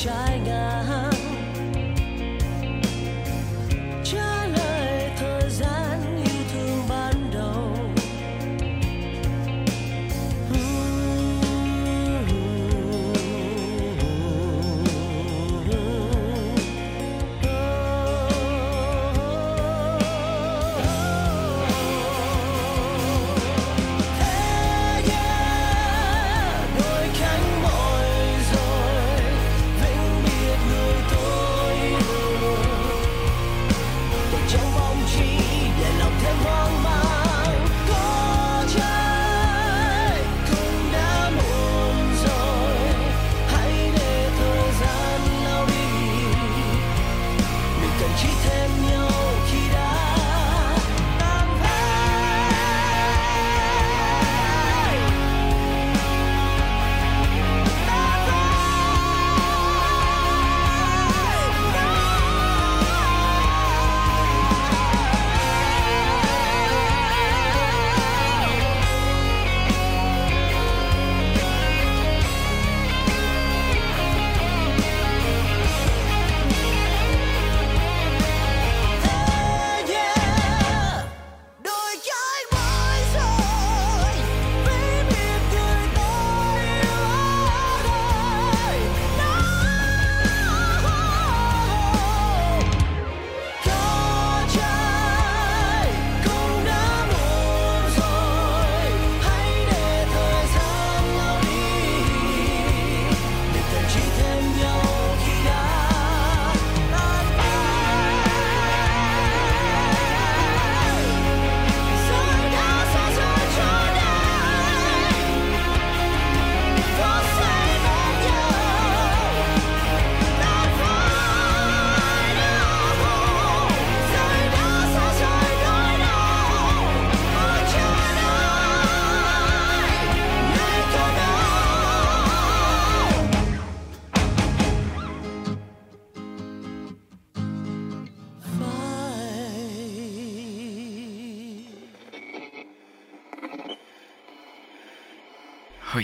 bất 0.06 0.35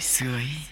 Hồi 0.03 0.07
xưa 0.07 0.33
ấy 0.35 0.45
Lớp 0.45 0.72